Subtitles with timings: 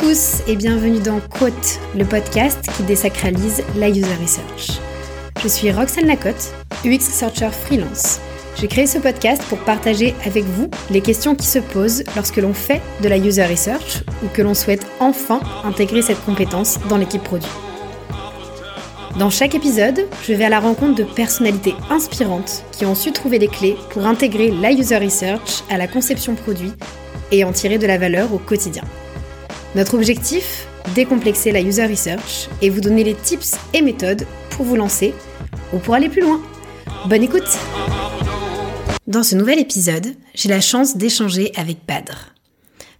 [0.00, 4.80] tous et bienvenue dans Quote, le podcast qui désacralise la user research.
[5.42, 6.54] Je suis Roxane Lacotte,
[6.86, 8.18] UX Researcher freelance.
[8.56, 12.54] J'ai créé ce podcast pour partager avec vous les questions qui se posent lorsque l'on
[12.54, 17.22] fait de la user research ou que l'on souhaite enfin intégrer cette compétence dans l'équipe
[17.22, 17.50] produit.
[19.18, 23.38] Dans chaque épisode, je vais à la rencontre de personnalités inspirantes qui ont su trouver
[23.38, 26.72] les clés pour intégrer la user research à la conception produit
[27.32, 28.84] et en tirer de la valeur au quotidien.
[29.76, 30.66] Notre objectif
[30.96, 35.14] Décomplexer la user research et vous donner les tips et méthodes pour vous lancer
[35.72, 36.40] ou pour aller plus loin.
[37.06, 37.58] Bonne écoute
[39.06, 42.34] Dans ce nouvel épisode, j'ai la chance d'échanger avec Badr.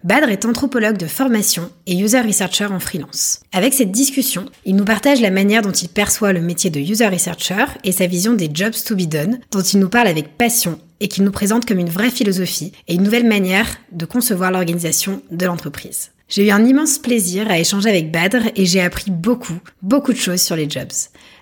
[0.05, 3.41] Badr est anthropologue de formation et user researcher en freelance.
[3.53, 7.09] Avec cette discussion, il nous partage la manière dont il perçoit le métier de user
[7.09, 10.79] researcher et sa vision des jobs to be done, dont il nous parle avec passion
[11.01, 15.23] et qu'il nous présente comme une vraie philosophie et une nouvelle manière de concevoir l'organisation
[15.33, 16.13] de l'entreprise.
[16.31, 20.17] J'ai eu un immense plaisir à échanger avec Badr et j'ai appris beaucoup, beaucoup de
[20.17, 20.93] choses sur les jobs.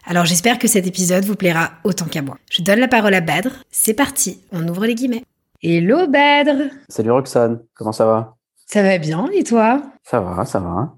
[0.07, 2.39] Alors j'espère que cet épisode vous plaira autant qu'à moi.
[2.51, 3.51] Je donne la parole à Badr.
[3.71, 5.25] C'est parti, on ouvre les guillemets.
[5.63, 8.37] Hello Badr Salut Roxane, comment ça va?
[8.65, 9.83] Ça va bien et toi?
[10.05, 10.95] Ça va, ça va.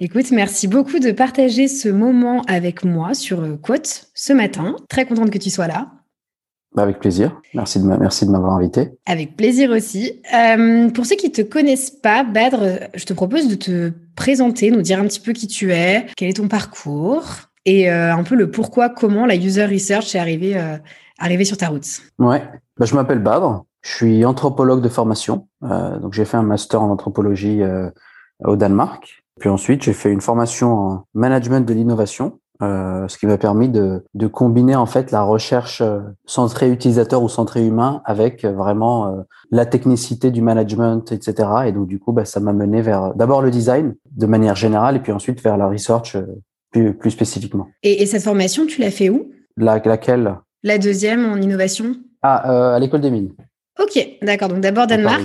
[0.00, 4.76] Écoute, merci beaucoup de partager ce moment avec moi sur Quote ce matin.
[4.90, 5.90] Très contente que tu sois là.
[6.74, 7.40] Bah, avec plaisir.
[7.54, 8.90] Merci de merci de m'avoir invité.
[9.06, 10.20] Avec plaisir aussi.
[10.32, 14.70] Euh, pour ceux qui ne te connaissent pas, Badr, je te propose de te présenter,
[14.70, 18.22] nous dire un petit peu qui tu es, quel est ton parcours et euh, un
[18.22, 21.86] peu le pourquoi, comment la user research est arrivée, euh, sur ta route.
[22.18, 22.42] Ouais.
[22.78, 23.64] Bah, je m'appelle Badr.
[23.82, 25.48] Je suis anthropologue de formation.
[25.64, 27.62] Euh, donc j'ai fait un master en anthropologie
[28.44, 29.22] au Danemark.
[29.38, 33.68] Puis ensuite, j'ai fait une formation en management de l'innovation euh, ce qui m'a permis
[33.68, 38.52] de, de, combiner en fait la recherche euh, centrée utilisateur ou centrée humain avec euh,
[38.52, 41.48] vraiment la technicité du management, etc.
[41.66, 44.96] Et donc du coup, bah, ça m'a mené vers d'abord le design de manière générale
[44.96, 46.16] et puis ensuite vers la research
[46.70, 47.68] plus, plus spécifiquement.
[47.82, 49.30] Et, et cette formation, tu l'as fait où?
[49.56, 50.36] La, Laquelle?
[50.62, 51.96] La deuxième en innovation?
[52.22, 53.32] Ah, à l'école des mines.
[53.80, 54.48] Ok, d'accord.
[54.48, 55.22] Donc d'abord Danemark.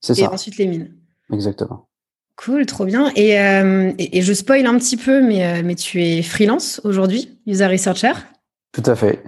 [0.00, 0.22] C'est ça.
[0.22, 0.94] Et ensuite les mines.
[1.32, 1.88] Exactement.
[2.36, 3.12] Cool, trop bien.
[3.16, 7.38] Euh, et, et, je spoil un petit peu, mais, euh, mais tu es freelance aujourd'hui,
[7.46, 8.12] user researcher.
[8.72, 9.22] Tout à fait.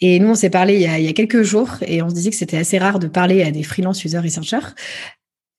[0.00, 2.10] Et nous, on s'est parlé il y, a, il y, a, quelques jours et on
[2.10, 4.74] se disait que c'était assez rare de parler à des freelance user researchers.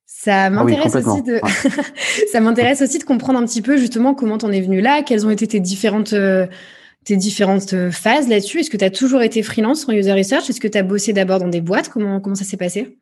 [0.06, 1.40] Ça ah m'intéresse aussi de
[2.32, 5.26] ça m'intéresse aussi de comprendre un petit peu justement comment t'en es venu là, quelles
[5.26, 6.48] ont été tes différentes euh,
[7.04, 8.60] tes différentes phases là-dessus.
[8.60, 10.50] Est-ce que tu as toujours été freelance en user research?
[10.50, 11.90] Est-ce que tu as bossé d'abord dans des boîtes?
[11.90, 12.98] Comment comment ça s'est passé?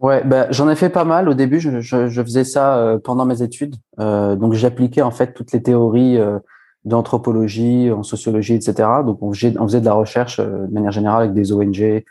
[0.00, 1.28] Ouais, bah, j'en ai fait pas mal.
[1.28, 3.76] Au début, je, je, je faisais ça euh, pendant mes études.
[3.98, 6.38] Euh, donc, j'appliquais en fait toutes les théories euh,
[6.84, 8.88] d'anthropologie, en sociologie, etc.
[9.04, 12.04] Donc, on faisait, on faisait de la recherche euh, de manière générale avec des ONG,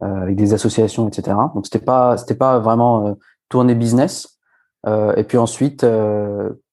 [0.00, 1.36] avec des associations, etc.
[1.54, 3.16] Donc, c'était pas, c'était pas vraiment
[3.48, 4.38] tourné business.
[4.86, 5.86] et puis ensuite,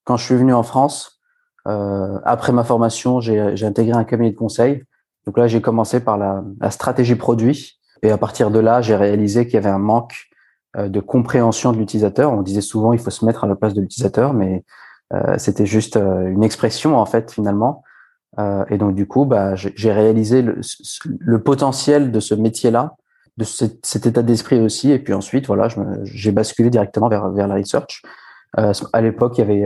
[0.04, 1.22] quand je suis venu en France,
[1.66, 4.84] après ma formation, j'ai intégré un cabinet de conseil.
[5.26, 7.80] Donc là, j'ai commencé par la, la stratégie produit.
[8.02, 10.33] Et à partir de là, j'ai réalisé qu'il y avait un manque euh,
[10.78, 12.32] de compréhension de l'utilisateur.
[12.32, 14.64] On disait souvent il faut se mettre à la place de l'utilisateur, mais
[15.14, 17.84] euh, c'était juste euh, une expression en fait finalement.
[18.70, 20.60] et donc du coup, bah, j'ai réalisé le,
[21.20, 22.96] le, potentiel de ce métier-là,
[23.38, 24.92] de cet, état d'esprit aussi.
[24.92, 25.68] Et puis ensuite, voilà,
[26.04, 28.02] j'ai basculé directement vers, vers la research.
[28.58, 29.66] à l'époque, il y avait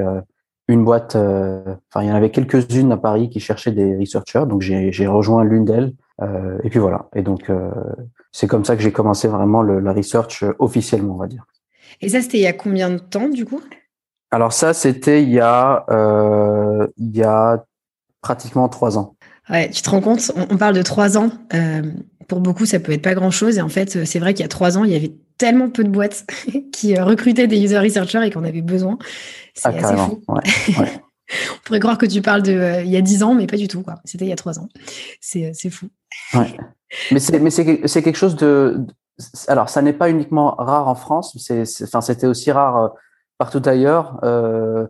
[0.68, 4.62] une boîte, enfin il y en avait quelques-unes à Paris qui cherchaient des researchers, donc
[4.62, 5.94] j'ai rejoint l'une d'elles.
[6.64, 7.08] et puis voilà.
[7.16, 7.50] Et donc
[8.38, 11.48] c'est comme ça que j'ai commencé vraiment le, la research euh, officiellement, on va dire.
[12.02, 13.62] Et ça, c'était il y a combien de temps, du coup?
[14.30, 17.66] Alors ça, c'était il y a euh, il y a
[18.22, 19.16] pratiquement trois ans.
[19.50, 21.32] Ouais, tu te rends compte, on, parle de trois ans.
[21.56, 21.82] Euh,
[22.28, 23.58] pour beaucoup, ça peut être pas grand-chose.
[23.58, 25.84] Et en fait, c'est vrai qu'il y a trois ans, il y avait tellement peu
[25.84, 26.28] de boîtes
[26.72, 29.00] qui recrutaient des user researchers et qu'on avait besoin.
[29.56, 30.22] C'est ah, assez fou.
[30.28, 31.02] Ouais, ouais.
[31.56, 33.68] on pourrait croire que tu parles de il y a dix ans, mais pas du
[33.68, 33.84] tout.
[34.06, 34.70] C'était il y a trois ans.
[35.22, 35.88] C'est fou.
[36.34, 36.58] Ouais.
[37.12, 38.86] Mais c'est quelque chose de
[39.48, 42.88] alors ça n'est pas uniquement rare en France, c'était aussi rare euh,
[43.38, 44.20] partout ailleurs.
[44.24, 44.88] Euh,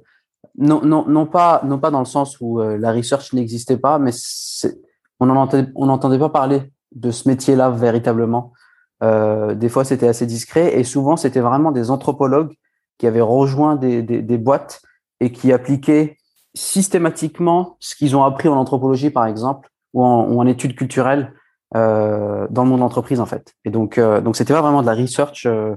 [0.57, 3.99] non, non, non pas non pas dans le sens où euh, la research n'existait pas,
[3.99, 4.11] mais
[5.19, 8.53] on entendait on n'entendait pas parler de ce métier-là véritablement.
[9.01, 12.55] Des fois c'était assez discret et souvent c'était vraiment des anthropologues
[12.97, 14.81] qui avaient rejoint des, des boîtes
[15.19, 16.17] et qui appliquaient
[16.55, 21.33] systématiquement ce qu'ils ont appris en anthropologie par exemple ou en, ou en études culturelles
[21.75, 23.53] euh, dans le monde de en fait.
[23.65, 25.75] Et donc, euh, donc c'était pas vraiment de la research euh,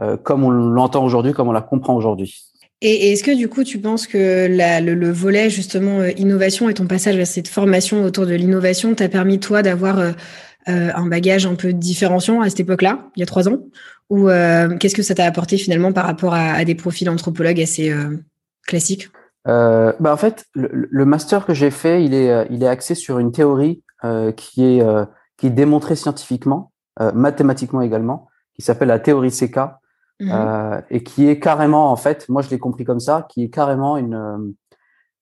[0.00, 2.44] euh comme on l'entend aujourd'hui, comme on la comprend aujourd'hui.
[2.80, 6.68] Et est-ce que du coup, tu penses que la, le, le, volet justement euh, innovation
[6.68, 9.98] et ton passage vers cette formation autour de l'innovation t'a permis toi d'avoir
[10.66, 13.58] un bagage un peu différenciant à cette époque-là, il y a trois ans?
[14.10, 14.28] Ou
[14.78, 17.92] qu'est-ce que ça t'a apporté finalement par rapport à, à, des profils anthropologues assez
[19.44, 23.18] classique bah En fait, le, master que j'ai fait, il est, il est axé sur
[23.18, 23.82] une théorie
[24.36, 24.84] qui, est,
[25.36, 26.72] qui est démontrée scientifiquement,
[27.14, 29.58] mathématiquement également, qui s'appelle la théorie CK,
[30.20, 33.50] mmh et qui est carrément, en fait, moi je l'ai compris comme ça, qui est
[33.50, 34.54] carrément une,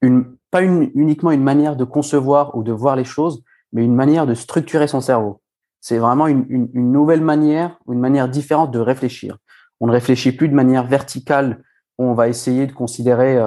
[0.03, 3.95] une pas une, uniquement une manière de concevoir ou de voir les choses, mais une
[3.95, 5.41] manière de structurer son cerveau.
[5.81, 9.39] C'est vraiment une, une, une, nouvelle manière, une manière différente de réfléchir.
[9.81, 11.63] On ne réfléchit plus de manière verticale
[11.99, 13.39] où on va essayer de considérer,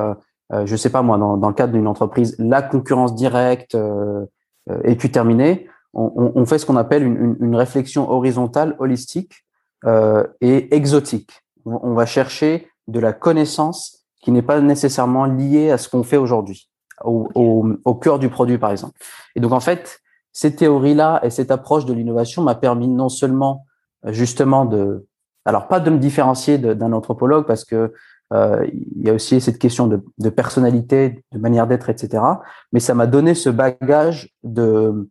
[0.54, 3.76] euh, euh je sais pas moi, dans, dans le cadre d'une entreprise, la concurrence directe
[3.76, 4.26] euh,
[4.70, 5.68] euh et puis terminé.
[5.96, 9.46] On, on, fait ce qu'on appelle une, une, réflexion horizontale, holistique
[9.86, 11.44] euh, et exotique.
[11.66, 16.18] On va chercher de la connaissance qui n'est pas nécessairement liée à ce qu'on fait
[16.18, 16.68] aujourd'hui,
[17.04, 18.98] au, au, au cœur du produit par exemple.
[19.36, 20.00] Et donc en fait,
[20.32, 23.68] ces théories-là et cette approche de l'innovation m'a permis non seulement
[24.06, 25.06] euh, justement de,
[25.46, 27.94] alors pas de me différencier d'un anthropologue parce que
[28.34, 32.24] euh, il y a aussi cette question de, personnalité, de manière d'être, etc.
[32.72, 35.08] Mais ça m'a donné ce bagage de,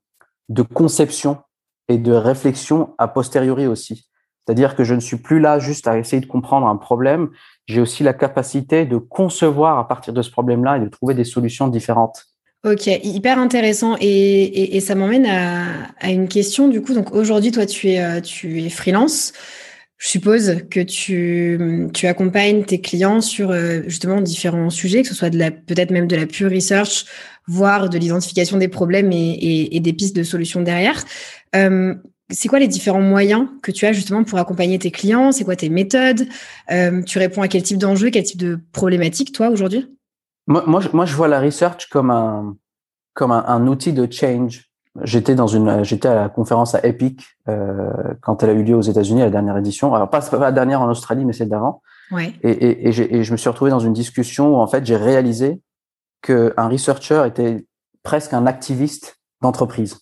[0.74, 1.38] conception
[1.88, 4.08] et de réflexion a posteriori aussi.
[4.44, 7.30] C'est-à-dire que je ne suis plus là juste à essayer de comprendre un problème,
[7.66, 11.24] j'ai aussi la capacité de concevoir à partir de ce problème-là et de trouver des
[11.24, 12.26] solutions différentes.
[12.64, 13.96] Ok, hyper intéressant.
[14.00, 16.69] Et, ça m'emmène à, une question.
[16.69, 19.32] Du coup, donc aujourd'hui, toi, tu es, euh, tu es freelance.
[20.02, 25.14] Je suppose que tu, tu accompagnes tes clients sur euh, justement différents sujets, que ce
[25.14, 27.04] soit peut-être même de la pure research,
[27.46, 31.04] voire de l'identification des problèmes et, et, des pistes de solutions derrière.
[31.54, 31.94] Euh,
[32.31, 35.31] c'est quoi les différents moyens que tu as justement pour accompagner tes clients?
[35.31, 36.26] C'est quoi tes méthodes?
[36.72, 39.87] Euh, Tu réponds à quel type d'enjeux, quel type de problématiques, toi, aujourd'hui?
[40.48, 42.56] Moi, moi, moi, je vois la research comme un,
[43.14, 44.64] comme un, outil de change.
[45.02, 47.90] J'étais dans une, j'étais à la conférence à Epic euh,
[48.20, 49.94] quand elle a eu lieu aux États-Unis, à la dernière édition.
[49.94, 51.82] Alors pas, pas la dernière en Australie, mais celle d'avant.
[52.10, 52.34] Ouais.
[52.42, 54.96] Et, et, et, et, je me suis retrouvé dans une discussion où en fait j'ai
[54.96, 55.62] réalisé
[56.20, 57.66] que un researcher était
[58.02, 59.98] presque un activiste d'entreprise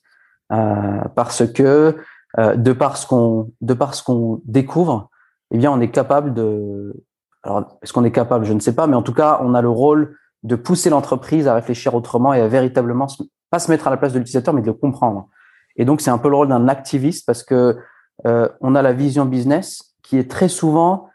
[0.53, 1.97] euh, parce que
[2.39, 5.09] euh, de par ce qu'on de par ce qu'on découvre,
[5.53, 7.05] eh bien on est capable de
[7.45, 9.63] alors est-ce qu'on est capable, je ne sais pas, mais en tout cas on a
[9.63, 13.07] le rôle de pousser l'entreprise à réfléchir autrement et à véritablement
[13.51, 15.29] pas se mettre à la place de l'utilisateur, mais de le comprendre.
[15.77, 17.79] Et donc, c'est un peu le rôle d'un activiste parce que
[18.27, 21.09] euh, on a la vision business qui est très souvent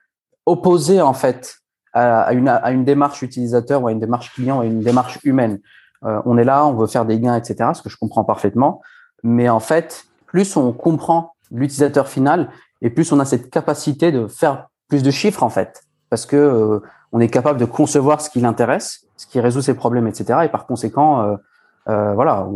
[0.46, 1.58] opposée en fait
[1.94, 5.20] à une, à une démarche utilisateur ou à une démarche client ou à une démarche
[5.24, 5.60] humaine.
[6.04, 7.70] Euh, on est là, on veut faire des gains, etc.
[7.74, 8.81] Ce que je comprends parfaitement.
[9.24, 12.50] Mais en fait, plus on comprend l'utilisateur final
[12.81, 16.36] et plus on a cette capacité de faire plus de chiffres en fait, parce que
[16.36, 16.80] euh,
[17.14, 20.40] on est capable de concevoir ce qui l'intéresse, ce qui résout ses problèmes, etc.
[20.44, 21.38] Et par conséquent,
[21.88, 22.48] euh, euh, voilà,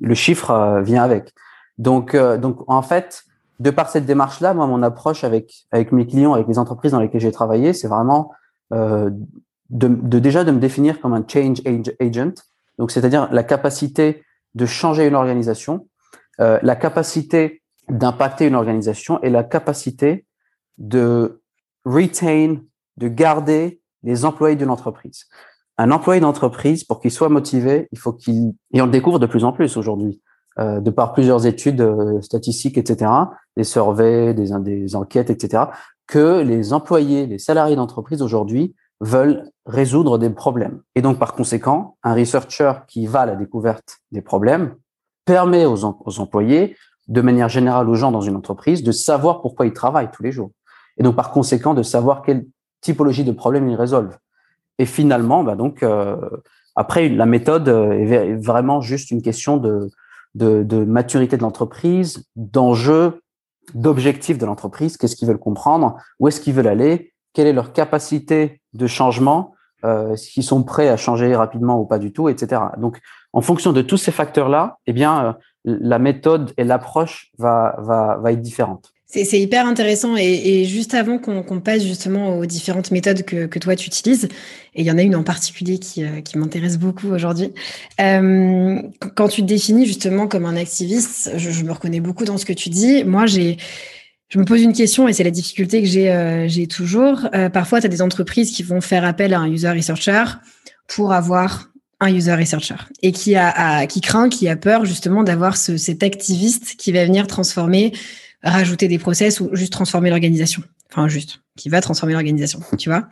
[0.00, 1.32] le chiffre euh, vient avec.
[1.78, 3.24] Donc, donc en fait,
[3.58, 7.00] de par cette démarche-là, moi, mon approche avec avec mes clients, avec les entreprises dans
[7.00, 8.30] lesquelles j'ai travaillé, c'est vraiment
[8.70, 9.12] de,
[9.70, 11.62] de, déjà de me définir comme un change
[12.00, 12.34] agent.
[12.78, 14.22] Donc, c'est-à-dire la capacité
[14.54, 15.88] de changer une organisation,
[16.38, 20.26] la capacité d'impacter une organisation et la capacité
[20.78, 21.42] de
[21.84, 22.58] retain,
[22.96, 25.26] de garder les employés d'une entreprise.
[25.76, 29.26] Un employé d'entreprise, pour qu'il soit motivé, il faut qu'il, et on le découvre de
[29.26, 30.20] plus en plus aujourd'hui,
[30.60, 33.10] euh, de par plusieurs études euh, statistiques, etc.,
[33.56, 35.64] des surveys, des, enquêtes, etc.,
[36.06, 40.80] que les employés, les salariés d'entreprise aujourd'hui veulent résoudre des problèmes.
[40.94, 44.76] Et donc, par conséquent, un researcher qui va à la découverte des problèmes
[45.24, 46.76] permet aux, aux employés,
[47.08, 50.30] de manière générale aux gens dans une entreprise, de savoir pourquoi ils travaillent tous les
[50.30, 50.52] jours.
[50.98, 52.46] Et donc, par conséquent, de savoir quel
[52.80, 54.16] typologie de problèmes ils résolvent.
[54.78, 56.16] Et finalement, bah donc, euh,
[56.76, 59.88] après, la méthode euh, est vraiment juste une question de,
[60.34, 63.20] de, de maturité de l'entreprise, d'enjeux,
[63.74, 67.72] d'objectifs de l'entreprise, qu'est-ce qu'ils veulent comprendre, où est-ce qu'ils veulent aller, quelle est leur
[67.72, 69.54] capacité de changement,
[69.84, 72.60] euh, s'ils sont prêts à changer rapidement ou pas du tout, etc.
[72.78, 73.00] Donc,
[73.32, 75.32] en fonction de tous ces facteurs-là, eh bien, euh,
[75.64, 78.93] la méthode et l'approche va, va, va être différente.
[79.06, 80.16] C'est hyper intéressant.
[80.16, 84.28] Et, juste avant qu'on passe justement aux différentes méthodes que, toi tu utilises,
[84.74, 87.52] et il y en a une en particulier qui, euh, m'intéresse beaucoup aujourd'hui,
[88.00, 88.80] euh,
[89.14, 92.52] quand tu te définis justement comme un activiste, je, me reconnais beaucoup dans ce que
[92.52, 93.04] tu dis.
[93.04, 93.56] Moi, j'ai
[94.30, 97.28] je me pose une question et c'est la difficulté que j'ai euh, toujours.
[97.52, 100.24] parfois, tu as des entreprises qui vont faire appel à un user researcher
[100.88, 101.68] pour avoir
[102.00, 106.02] un user researcher et qui a, qui craint, qui a peur justement d'avoir ce, cet
[106.02, 107.92] activiste qui va venir transformer
[108.44, 110.62] rajouter des process ou juste transformer l'organisation.
[110.90, 113.08] Enfin, juste, qui va transformer l'organisation, tu vois.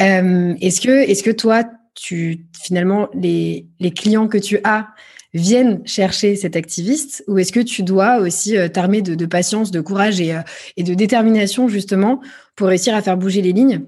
[0.00, 4.88] Euh, est-ce que, est-ce que toi, tu, finalement, les, les clients que tu as
[5.32, 9.80] viennent chercher cet activiste ou est-ce que tu dois aussi euh, t'armer de, patience, de
[9.80, 10.40] courage et, euh,
[10.76, 12.20] et de détermination justement
[12.56, 13.84] pour réussir à faire bouger les lignes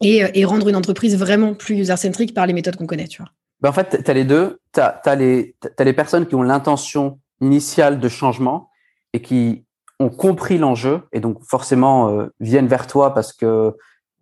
[0.00, 3.30] et, rendre une entreprise vraiment plus user-centric par les méthodes qu'on connaît, tu vois?
[3.60, 4.58] Ben en fait, tu as les deux.
[4.74, 8.68] Tu as, as, as les personnes qui ont l'intention initiale de changement
[9.14, 9.64] et qui
[10.04, 13.74] ont compris l'enjeu et donc forcément euh, viennent vers toi parce que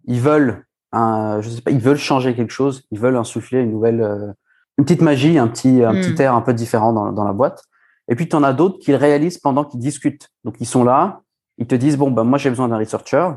[0.04, 3.72] ils veulent un, je sais pas, ils veulent changer quelque chose, ils veulent insuffler une
[3.72, 4.32] nouvelle, euh,
[4.78, 6.20] une petite magie, un petit, un petit hmm.
[6.20, 7.64] air un peu différent dans, dans la boîte.
[8.08, 10.28] Et puis tu en as d'autres qui le réalisent pendant qu'ils discutent.
[10.44, 11.20] Donc ils sont là,
[11.58, 13.30] ils te disent bon ben moi j'ai besoin d'un researcher,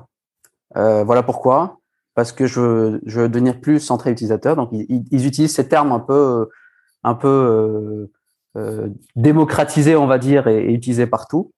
[0.75, 1.79] euh, voilà pourquoi,
[2.13, 4.55] parce que je veux, je veux devenir plus centré utilisateur.
[4.55, 6.49] Donc ils, ils utilisent ces termes un peu,
[7.03, 8.09] un peu
[8.57, 11.51] euh, démocratisés on va dire et, et utilisés partout.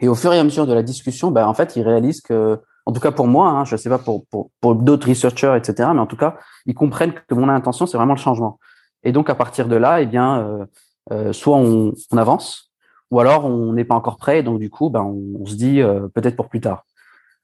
[0.00, 2.60] Et au fur et à mesure de la discussion, ben, en fait, ils réalisent que,
[2.86, 5.54] en tout cas pour moi, hein, je ne sais pas pour, pour, pour d'autres researchers,
[5.56, 6.36] etc., mais en tout cas,
[6.66, 8.58] ils comprennent que mon intention, c'est vraiment le changement.
[9.04, 10.64] Et donc, à partir de là, eh bien, euh,
[11.12, 12.72] euh, soit on, on, avance,
[13.10, 16.08] ou alors on n'est pas encore prêt, donc du coup, ben, on, se dit euh,
[16.08, 16.84] peut-être pour plus tard.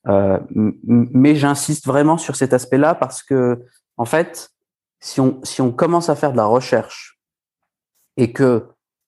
[0.08, 3.62] Euh, mais j'insiste vraiment sur cet aspect-là parce que,
[3.98, 4.50] en fait,
[4.98, 7.20] si on, si on commence à faire de la recherche
[8.16, 8.66] et que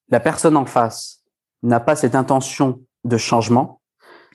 [0.09, 1.23] la personne en face
[1.63, 3.81] n'a pas cette intention de changement,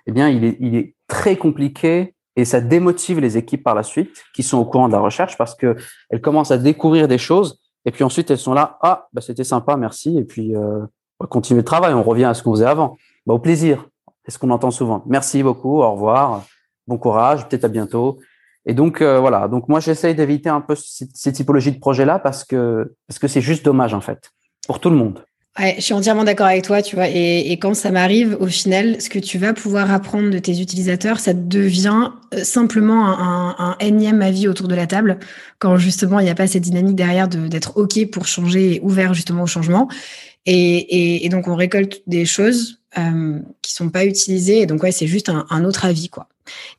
[0.07, 4.43] eh bien, il est, très compliqué et ça démotive les équipes par la suite qui
[4.43, 5.75] sont au courant de la recherche parce que
[6.11, 9.43] elles commencent à découvrir des choses et puis ensuite elles sont là, ah, bah, c'était
[9.43, 10.81] sympa, merci, et puis euh,
[11.19, 12.99] on va continuer le travail, on revient à ce qu'on faisait avant.
[13.25, 13.89] Bah, au plaisir,
[14.25, 15.03] c'est ce qu'on entend souvent.
[15.07, 16.45] Merci beaucoup, au revoir,
[16.87, 18.19] bon courage, peut-être à bientôt.
[18.67, 22.45] Et donc euh, voilà, donc moi j'essaye d'éviter un peu ces, typologies de projets-là parce
[22.45, 24.31] que parce que c'est juste dommage en fait
[24.67, 25.25] pour tout le monde
[25.59, 27.09] je suis entièrement d'accord avec toi, tu vois.
[27.09, 31.19] Et, quand ça m'arrive, au final, ce que tu vas pouvoir apprendre de tes utilisateurs,
[31.19, 35.19] ça devient euh, simplement un, un, énième avis autour de la table,
[35.59, 39.15] quand justement il n'y a pas cette dynamique derrière d'être OK pour changer et ouvert
[39.15, 39.89] justement au changement.
[40.47, 44.61] Et, donc on récolte des choses euh, qui sont pas utilisées.
[44.61, 46.29] Et donc ouais, c'est juste un, autre avis, quoi.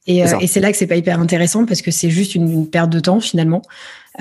[0.08, 2.50] Et, euh, et c'est là que c'est pas hyper intéressant parce que c'est juste une,
[2.50, 3.62] une, perte de temps finalement.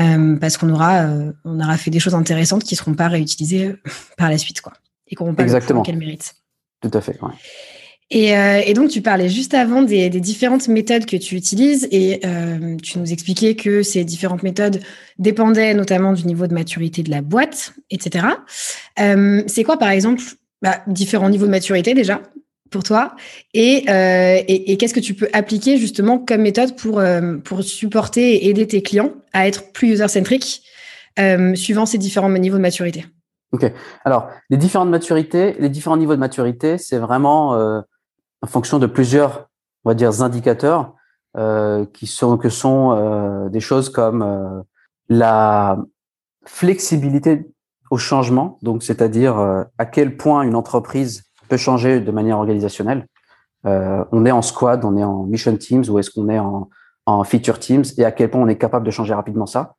[0.01, 3.67] Euh, parce qu'on aura, euh, on aura fait des choses intéressantes qui seront pas réutilisées
[3.67, 3.81] euh,
[4.17, 4.73] par la suite, quoi,
[5.09, 5.83] et n'auront pas Exactement.
[5.83, 6.35] qu'elles méritent.
[6.81, 7.21] Tout à fait.
[7.21, 7.33] Ouais.
[8.11, 12.21] Et, et, donc, tu parlais juste avant des, des, différentes méthodes que tu utilises et
[12.25, 14.81] euh, tu nous expliquais que ces différentes méthodes
[15.19, 18.27] dépendaient notamment du niveau de maturité de la boîte, etc.
[18.99, 20.23] Euh, c'est quoi, par exemple,
[20.63, 22.23] bah, différents niveaux de maturité déjà?
[22.71, 23.15] Pour toi.
[23.55, 27.63] Et, euh, et, et qu'est-ce que tu peux appliquer justement comme méthode pour, euh, pour
[27.63, 30.63] supporter et aider tes clients à être plus user-centric
[31.19, 33.07] euh, suivant ces différents niveaux de maturité?
[33.53, 33.73] Ok.
[34.05, 37.53] Alors, les différentes maturités, les différents niveaux de maturité, c'est vraiment
[38.43, 39.49] en fonction de plusieurs,
[39.85, 40.95] on va dire, indicateurs
[41.95, 44.65] qui sont que sont des choses comme
[45.09, 45.79] la
[46.45, 47.47] flexibilité
[47.91, 53.07] au changement, donc c'est-à-dire à quel point une entreprise peut changer de manière organisationnelle.
[53.67, 56.69] Euh, on est en squad, on est en mission teams ou est-ce qu'on est en,
[57.07, 59.75] en, feature teams et à quel point on est capable de changer rapidement ça.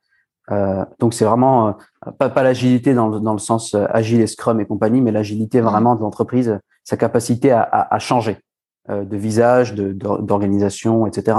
[0.50, 4.60] Euh, donc c'est vraiment euh, pas, pas l'agilité dans, dans, le sens agile et scrum
[4.60, 5.64] et compagnie, mais l'agilité mmh.
[5.64, 8.38] vraiment de l'entreprise, sa capacité à, à, à changer
[8.88, 11.36] de visage, d'organisation, etc.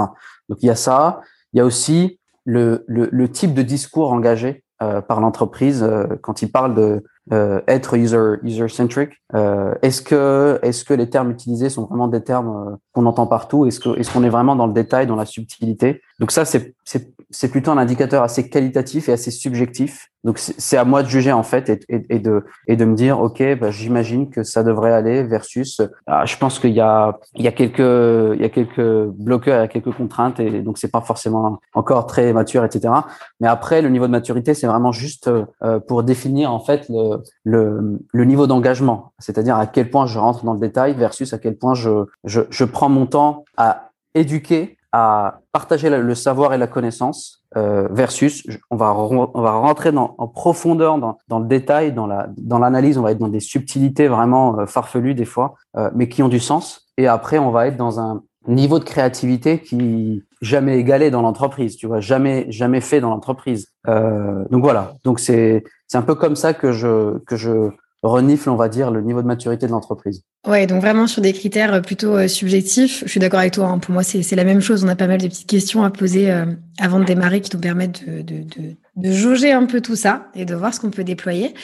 [0.48, 1.20] Donc il y a ça.
[1.52, 5.86] Il y a aussi le, le, le type de discours engagé par l'entreprise
[6.22, 11.08] quand il parle de euh, être user user centric euh, Est-ce que est-ce que les
[11.08, 13.64] termes utilisés sont vraiment des termes euh, qu'on entend partout?
[13.64, 16.02] Est-ce que est-ce qu'on est vraiment dans le détail, dans la subtilité?
[16.22, 20.08] Donc ça c'est c'est c'est plutôt un indicateur assez qualitatif et assez subjectif.
[20.22, 23.18] Donc c'est à moi de juger en fait et, et, de et de me dire
[23.18, 27.42] ok bah, j'imagine que ça devrait aller versus ah, je pense qu'il y a il
[27.42, 30.78] y a quelques il y a quelques bloqueurs, il y a quelques contraintes et donc
[30.78, 32.94] c'est pas forcément encore très mature etc.
[33.40, 37.24] Mais après le niveau de maturité c'est vraiment juste euh, pour définir en fait le
[37.42, 41.38] le, le niveau d'engagement, c'est-à-dire à quel point je rentre dans le détail versus à
[41.38, 46.58] quel point je je, je prends mon temps à éduquer à partager le savoir et
[46.58, 51.46] la connaissance euh, versus on va on va rentrer dans, en profondeur dans, dans le
[51.46, 55.24] détail dans la dans l'analyse on va être dans des subtilités vraiment euh, farfelues des
[55.24, 56.88] fois euh, mais qui ont du sens.
[56.98, 61.76] Et après on va être dans un niveau de créativité qui jamais égalé dans l'entreprise
[61.76, 63.68] tu vois jamais jamais fait dans l'entreprise.
[63.88, 64.94] Euh, donc voilà.
[65.04, 67.70] Donc c'est c'est un peu comme ça que je que je
[68.02, 70.22] renifle, on va dire, le niveau de maturité de l'entreprise.
[70.46, 73.02] Ouais, donc vraiment sur des critères euh, plutôt euh, subjectifs.
[73.04, 73.66] Je suis d'accord avec toi.
[73.66, 73.78] Hein.
[73.78, 74.84] Pour moi, c'est la même chose.
[74.84, 76.46] On a pas mal de petites questions à poser euh,
[76.80, 80.26] avant de démarrer qui nous permettent de, de, de, de, jauger un peu tout ça
[80.34, 81.54] et de voir ce qu'on peut déployer.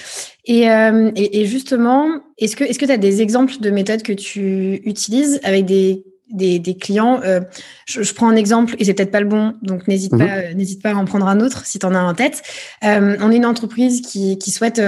[0.44, 2.06] Et, euh, et, et, justement,
[2.38, 6.76] est-ce que tu as des exemples de méthodes que tu utilises avec des des, des
[6.76, 7.20] clients.
[7.24, 7.40] Euh,
[7.86, 10.18] je, je, prends un exemple et c'est peut-être pas le bon, donc n'hésite -hmm.
[10.18, 12.42] pas, n'hésite pas à en prendre un autre si tu en as en tête.
[12.84, 14.80] Euh, on est une entreprise qui, qui souhaite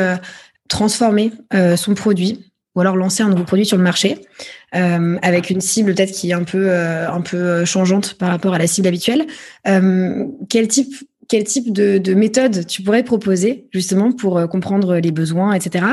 [0.71, 4.19] transformer euh, son produit ou alors lancer un nouveau produit sur le marché
[4.73, 8.69] avec une cible peut-être qui est un peu un peu changeante par rapport à la
[8.69, 9.27] cible habituelle.
[10.49, 10.95] quel type
[11.29, 15.85] quel type de, de, méthode tu pourrais proposer justement pour comprendre les besoins, etc.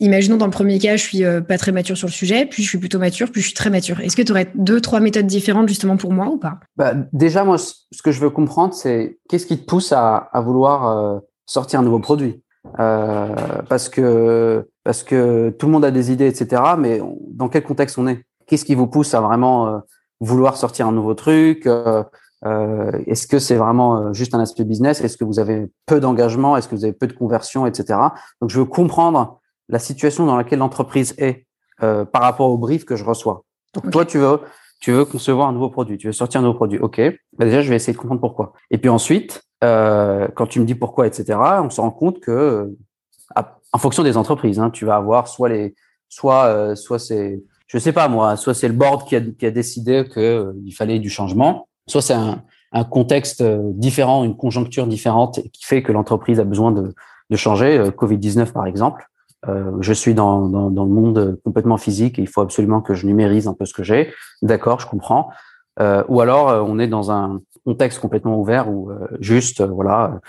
[0.00, 2.62] Imaginons dans le premier cas, je suis euh, pas très mature sur le sujet, puis
[2.62, 4.00] je suis plutôt mature, puis je suis très mature.
[4.00, 6.58] Est-ce que tu aurais deux, trois méthodes différentes justement pour moi ou pas?
[6.76, 10.40] Bah, Déjà, moi, ce que je veux comprendre, c'est qu'est-ce qui te pousse à, à
[10.40, 12.42] vouloir euh, sortir un nouveau produit?
[12.78, 13.34] Euh,
[13.68, 16.62] Parce que parce que tout le monde a des idées, etc.
[16.78, 17.00] Mais
[17.32, 18.24] dans quel contexte on est?
[18.46, 19.78] Qu'est-ce qui vous pousse à vraiment euh,
[20.20, 25.00] vouloir sortir un nouveau truc Est-ce que c'est vraiment juste un aspect business?
[25.00, 26.56] Est-ce que vous avez peu d'engagement?
[26.56, 27.98] Est-ce que vous avez peu de conversion, etc.
[28.40, 29.40] Donc, je veux comprendre
[29.70, 31.46] la situation dans laquelle l'entreprise est
[31.82, 33.44] euh, par rapport au brief que je reçois.
[33.72, 34.40] Donc toi, tu veux,
[34.80, 36.78] tu veux concevoir un nouveau produit, tu veux sortir un nouveau produit.
[36.78, 37.00] Ok,
[37.38, 38.52] bah déjà, je vais essayer de comprendre pourquoi.
[38.70, 42.30] Et puis ensuite, euh, quand tu me dis pourquoi, etc., on se rend compte que,
[42.30, 45.74] euh, en fonction des entreprises, hein, tu vas avoir soit les,
[46.08, 49.46] soit, euh, soit c'est, je sais pas moi, soit c'est le board qui a, qui
[49.46, 54.86] a décidé qu'il euh, fallait du changement, soit c'est un, un contexte différent, une conjoncture
[54.86, 56.94] différente qui fait que l'entreprise a besoin de,
[57.30, 59.06] de changer, Covid-19 par exemple.
[59.48, 62.94] Euh, je suis dans, dans, dans, le monde complètement physique et il faut absolument que
[62.94, 64.12] je numérise un peu ce que j'ai.
[64.42, 65.30] D'accord, je comprends.
[65.78, 70.20] Euh, ou alors euh, on est dans un contexte complètement ouvert où euh, juste voilà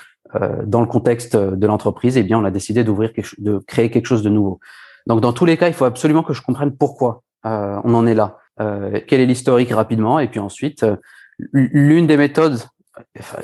[0.66, 4.24] dans le contexte de l'entreprise, eh bien on a décidé d'ouvrir de créer quelque chose
[4.24, 4.62] de nouveau.
[5.06, 8.14] Donc dans tous les cas, il faut absolument que je comprenne pourquoi on en est
[8.14, 8.38] là.
[8.58, 10.86] quel est l'historique rapidement et puis ensuite
[11.52, 12.60] l'une des méthodes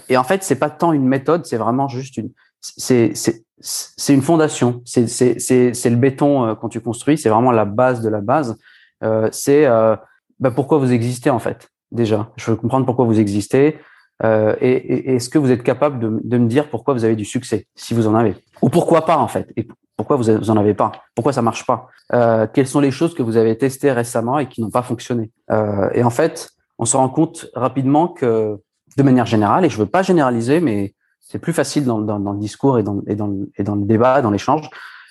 [0.07, 3.13] et en fait c'est pas tant une méthode, c'est vraiment juste une c'est
[3.59, 8.09] c'est une fondation, c'est le béton euh, quand tu construis, c'est vraiment la base de
[8.09, 8.57] la base.
[9.03, 9.95] Euh, c'est euh,
[10.39, 11.69] bah, pourquoi vous existez en fait.
[11.91, 13.77] Déjà, je veux comprendre pourquoi vous existez
[14.23, 17.15] euh, et, et est-ce que vous êtes capable de, de, me dire pourquoi vous avez
[17.15, 20.49] du succès, si vous en avez, ou pourquoi pas en fait, et pourquoi vous, vous
[20.49, 21.87] en avez pas, pourquoi ça marche pas?
[22.13, 25.31] Euh, quelles sont les choses que vous avez testées récemment et qui n'ont pas fonctionné?
[25.51, 28.57] Euh, et en fait, on se rend compte rapidement que,
[28.97, 32.31] de manière générale, et je veux pas généraliser, mais c'est plus facile dans, dans, dans,
[32.31, 34.67] le discours et dans, et, et dans le débat, dans l'échange.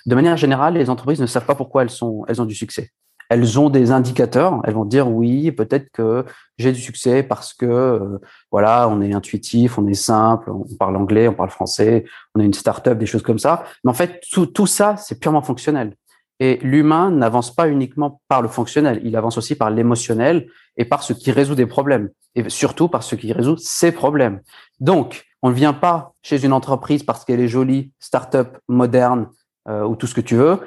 [0.06, 2.90] De manière générale, les entreprises ne savent pas pourquoi elles, sont, elles ont du succès.
[3.28, 4.60] Elles ont des indicateurs.
[4.64, 6.24] Elles vont dire oui, peut-être que
[6.58, 8.18] j'ai du succès parce que euh,
[8.50, 12.44] voilà, on est intuitif, on est simple, on parle anglais, on parle français, on est
[12.44, 13.64] une start-up, des choses comme ça.
[13.84, 15.94] Mais en fait, tout, ça, c'est purement fonctionnel.
[16.38, 21.02] Et l'humain n'avance pas uniquement par le fonctionnel, il avance aussi par l'émotionnel et par
[21.02, 24.40] ce qui résout des problèmes, et surtout par ce qui résout ses problèmes.
[24.78, 29.28] Donc, on ne vient pas chez une entreprise parce qu'elle est jolie, start-up, moderne
[29.68, 30.60] euh, ou tout ce que tu veux.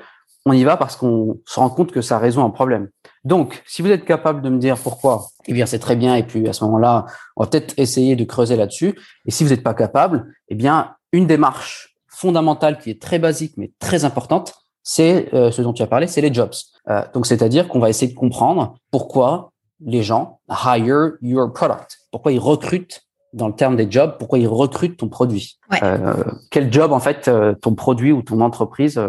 [0.45, 2.89] On y va parce qu'on se rend compte que ça résout un problème.
[3.23, 6.15] Donc, si vous êtes capable de me dire pourquoi, eh bien, c'est très bien.
[6.15, 8.97] Et puis, à ce moment-là, on va peut-être essayer de creuser là-dessus.
[9.25, 13.53] Et si vous n'êtes pas capable, eh bien, une démarche fondamentale qui est très basique
[13.57, 16.53] mais très importante, c'est euh, ce dont tu as parlé, c'est les jobs.
[16.89, 22.31] Euh, donc, c'est-à-dire qu'on va essayer de comprendre pourquoi les gens hire your product, pourquoi
[22.31, 25.59] ils recrutent dans le terme des jobs, pourquoi ils recrutent ton produit.
[25.83, 28.99] Euh, quel job, en fait, euh, ton produit ou ton entreprise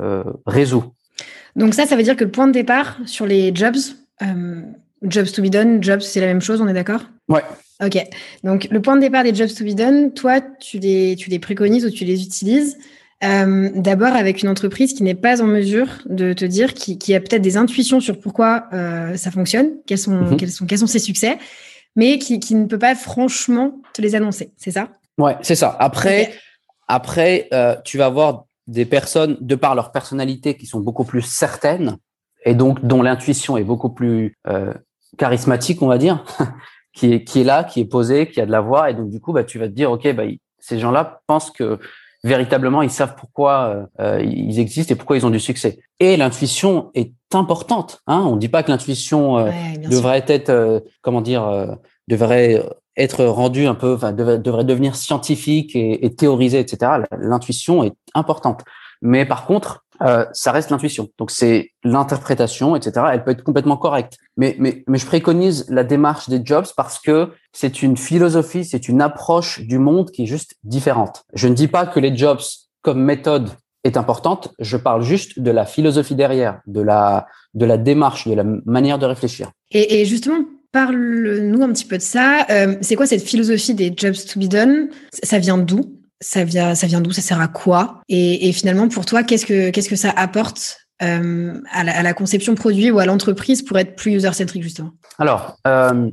[0.00, 0.84] euh, résout.
[1.56, 3.76] Donc ça, ça veut dire que le point de départ sur les jobs,
[5.02, 7.02] jobs to be done, jobs, c'est la même chose, on est d'accord?
[7.28, 7.42] Ouais.
[7.84, 7.98] Ok.
[8.44, 11.38] Donc le point de départ des jobs to be done, toi, tu les, tu les
[11.38, 12.78] préconises ou tu les utilises
[13.20, 17.20] d'abord avec une entreprise qui n'est pas en mesure de te dire, qui, qui a
[17.20, 18.68] peut-être des intuitions sur pourquoi
[19.14, 20.36] ça fonctionne, quels sont, mhm.
[20.36, 21.38] quels sont, quels sont ses succès,
[21.96, 24.52] mais qui, qui, ne peut pas franchement te les annoncer.
[24.56, 24.88] C'est ça?
[25.18, 25.76] Ouais, c'est ça.
[25.78, 26.32] Après,
[26.88, 31.22] après euh, tu vas avoir des personnes, de par leur personnalité, qui sont beaucoup plus
[31.22, 31.96] certaines
[32.44, 34.72] et donc dont l'intuition est beaucoup plus euh,
[35.18, 36.24] charismatique, on va dire,
[36.92, 39.10] qui est qui est là, qui est posée, qui a de la voix, et donc
[39.10, 40.24] du coup, bah, tu vas te dire, ok, bah,
[40.58, 41.78] ces gens-là pensent que
[42.24, 45.80] véritablement ils savent pourquoi euh, ils existent et pourquoi ils ont du succès.
[45.98, 48.00] Et l'intuition est importante.
[48.06, 51.74] Hein On ne dit pas que l'intuition euh, devrait être, euh, comment dire, euh,
[52.08, 52.62] devrait
[52.96, 56.92] être rendue un peu, enfin, devrait, devenir scientifique et, et théorisée, etc.
[57.18, 58.62] L'intuition est importante.
[59.00, 61.08] Mais par contre, euh, ça reste l'intuition.
[61.18, 63.06] Donc c'est l'interprétation, etc.
[63.12, 64.16] Elle peut être complètement correcte.
[64.36, 68.88] Mais, mais, mais je préconise la démarche des jobs parce que c'est une philosophie, c'est
[68.88, 71.24] une approche du monde qui est juste différente.
[71.34, 72.40] Je ne dis pas que les jobs
[72.82, 73.50] comme méthode
[73.84, 74.52] est importante.
[74.58, 78.98] Je parle juste de la philosophie derrière, de la, de la démarche, de la manière
[78.98, 79.50] de réfléchir.
[79.70, 80.38] Et, et justement,
[80.72, 82.46] parle-nous un petit peu de ça.
[82.50, 84.88] Euh, c'est quoi cette philosophie des jobs to be done?
[85.22, 85.98] Ça vient d'où?
[86.20, 87.12] Ça vient, ça vient d'où?
[87.12, 88.00] Ça sert à quoi?
[88.08, 92.90] Et, finalement, pour toi, qu'est-ce que, ça apporte euh, à, la, à, la, conception produit
[92.90, 94.92] ou à l'entreprise pour être plus user-centric, justement?
[95.18, 96.10] Alors, euh,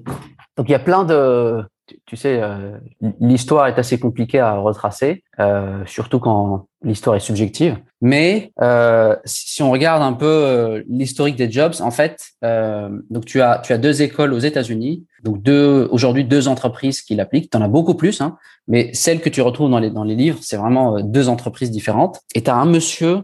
[0.58, 1.64] donc il y a plein de,
[2.06, 2.78] tu, sais, euh,
[3.20, 7.78] l'histoire est assez compliquée à retracer, euh, surtout quand l'histoire est subjective.
[8.02, 13.26] Mais euh, si on regarde un peu euh, l'historique des jobs, en fait, euh, donc
[13.26, 17.52] tu as tu as deux écoles aux États-Unis, donc deux aujourd'hui deux entreprises qui l'appliquent.
[17.52, 20.16] Tu en as beaucoup plus, hein, mais celle que tu retrouves dans les dans les
[20.16, 22.22] livres, c'est vraiment euh, deux entreprises différentes.
[22.36, 23.24] Et tu as un monsieur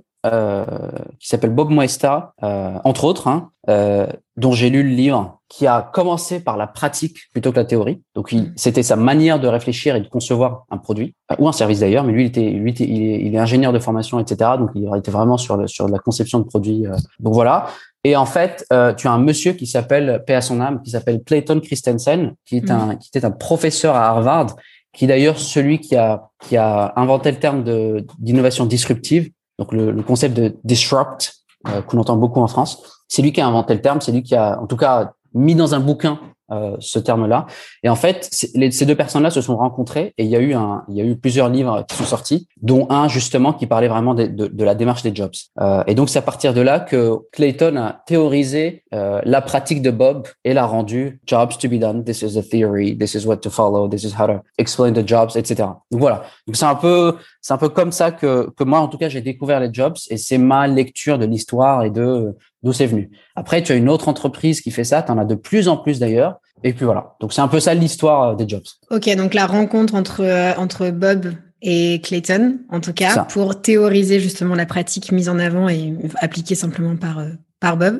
[1.20, 4.08] qui s'appelle Bob Moesta, euh, entre autres, hein, euh,
[4.38, 8.02] dont j'ai lu le livre, qui a commencé par la pratique plutôt que la théorie.
[8.16, 8.54] Donc, mm.
[8.56, 12.04] c'était sa manière de réfléchir et de concevoir un produit ou un service d'ailleurs.
[12.04, 14.52] Mais lui, il était, lui, il, est, il est ingénieur de formation, etc.
[14.58, 16.86] Donc, il était vraiment sur le, sur la conception de produits.
[17.20, 17.68] donc voilà.
[18.06, 20.92] Et en fait, euh, tu as un monsieur qui s'appelle, paix à son âme, qui
[20.92, 22.72] s'appelle Clayton Christensen, qui est mm.
[22.72, 24.56] un, qui était un professeur à Harvard,
[24.94, 29.72] qui est d'ailleurs celui qui a, qui a inventé le terme de, d'innovation disruptive donc
[29.72, 31.36] le, concept de disrupt
[31.68, 33.04] euh, qu'on entend beaucoup en France.
[33.08, 35.56] C'est lui qui a inventé le terme, c'est lui qui a, en tout cas, mis
[35.56, 36.20] dans un bouquin
[36.51, 37.47] euh, ce terme-là.
[37.84, 40.53] Et en fait, les, ces deux personnes-là se sont rencontrées et il y a eu
[40.53, 43.88] un, il y a eu plusieurs livres qui sont sortis, dont un justement qui parlait
[43.88, 45.31] vraiment de, de, de la démarche des jobs.
[45.60, 49.81] Euh, et donc c'est à partir de là que Clayton a théorisé euh, la pratique
[49.81, 52.03] de Bob et l'a rendu jobs to be done.
[52.03, 52.97] This is a theory.
[52.97, 53.88] This is what to follow.
[53.88, 55.69] This is how to explain the jobs, etc.
[55.91, 56.23] Donc voilà.
[56.47, 59.10] Donc c'est un peu, c'est un peu comme ça que que moi en tout cas
[59.10, 63.12] j'ai découvert les jobs et c'est ma lecture de l'histoire et de d'où c'est venu.
[63.36, 65.78] Après, tu as une autre entreprise qui fait ça, tu en as de plus en
[65.78, 66.39] plus d'ailleurs.
[66.63, 67.15] Et puis voilà.
[67.21, 68.63] Donc c'est un peu ça l'histoire euh, des jobs.
[68.89, 74.19] Ok, donc la rencontre entre, euh, entre Bob et Clayton, en tout cas, pour théoriser
[74.19, 77.99] justement la pratique mise en avant et appliquée simplement par, euh, par Bob.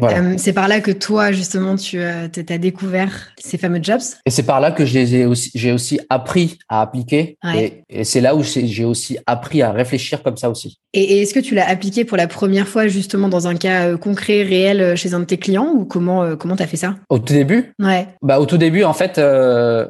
[0.00, 4.00] Euh, c'est par là que toi, justement, tu euh, as découvert ces fameux jobs?
[4.26, 7.36] Et c'est par là que j'ai aussi, aussi appris à appliquer.
[7.54, 10.78] Et, c'est là où j'ai aussi appris à réfléchir comme ça aussi.
[10.94, 13.96] Et, est-ce que tu l'as appliqué pour la première fois, justement, dans un cas euh,
[13.96, 15.72] concret, réel, chez un de tes clients?
[15.74, 16.96] Ou comment comment tu as fait ça?
[17.08, 17.74] Au tout début?
[17.78, 18.06] Ouais.
[18.22, 19.18] Bah, au tout début, en fait,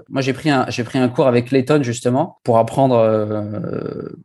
[0.08, 2.96] moi, j'ai pris, un, pris un cours avec Clayton, justement, pour apprendre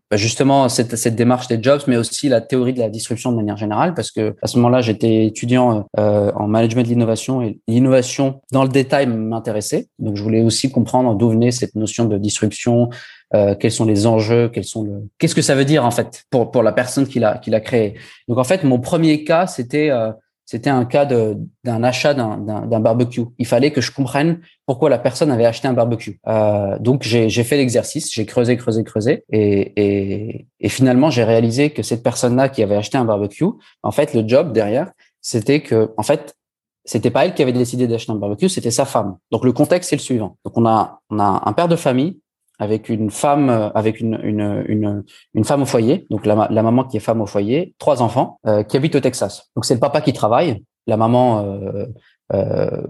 [0.09, 3.37] bah, justement cette, cette démarche des jobs, mais aussi la théorie de la disruption de
[3.37, 5.66] manière générale, parce que à ce moment-là, j'étais étudiant
[5.99, 9.87] euh, en management de l'innovation et l'innovation dans le détail m'intéressait.
[9.99, 12.89] Donc, je voulais aussi comprendre d'où venait cette notion de disruption,
[13.33, 16.23] euh, quels sont les enjeux, quels sont le, qu'est-ce que ça veut dire en fait
[16.29, 17.95] pour pour la personne qui l'a qui l'a créé.
[18.27, 20.11] Donc, en fait, mon premier cas, c'était euh,
[20.47, 23.25] c'était un cas d'un achat d'un barbecue.
[23.37, 26.21] Il fallait que je comprenne pourquoi la personne avait acheté un barbecue.
[26.25, 31.83] Euh, donc j'ai fait l'exercice, j'ai creusé, creusé, creusé, et, et finalement j'ai réalisé que
[31.83, 33.43] cette personne-là qui avait acheté un barbecue,
[33.83, 34.93] en fait le job derrière,
[35.27, 36.37] c'était que en fait
[36.85, 39.17] c'était pas elle qui avait décidé d'acheter un barbecue, c'était sa femme.
[39.29, 40.37] Donc le contexte c'est le suivant.
[40.45, 42.21] Donc on a on a un père de famille
[42.59, 45.03] avec une femme, euh, avec une, une, une,
[45.35, 48.39] une femme au foyer, donc la, la, maman qui est femme au foyer, trois enfants,
[48.47, 49.51] euh, qui habitent au Texas.
[49.55, 51.85] Donc c'est le papa qui travaille, la maman euh,
[52.33, 52.81] euh,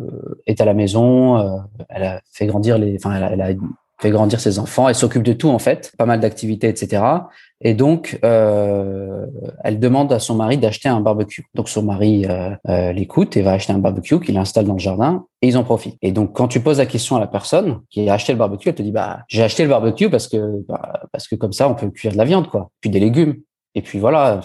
[0.46, 1.58] est à la maison, euh,
[1.90, 3.50] elle a fait grandir les, enfin elle a,
[4.00, 7.02] fait grandir ses enfants, elle s'occupe de tout en fait, pas mal d'activités, etc.
[7.62, 9.26] Et donc, euh,
[9.64, 11.46] elle demande à son mari d'acheter un barbecue.
[11.56, 14.80] Donc, son mari euh, euh, l'écoute et va acheter un barbecue qu'il installe dans le
[14.80, 15.98] jardin et ils en profitent.
[16.04, 18.70] Et donc, quand tu poses la question à la personne qui a acheté le barbecue,
[18.70, 21.68] elle te dit bah j'ai acheté le barbecue parce que bah, parce que comme ça
[21.68, 23.38] on peut cuire de la viande quoi, puis des légumes.
[23.74, 24.40] Et puis voilà.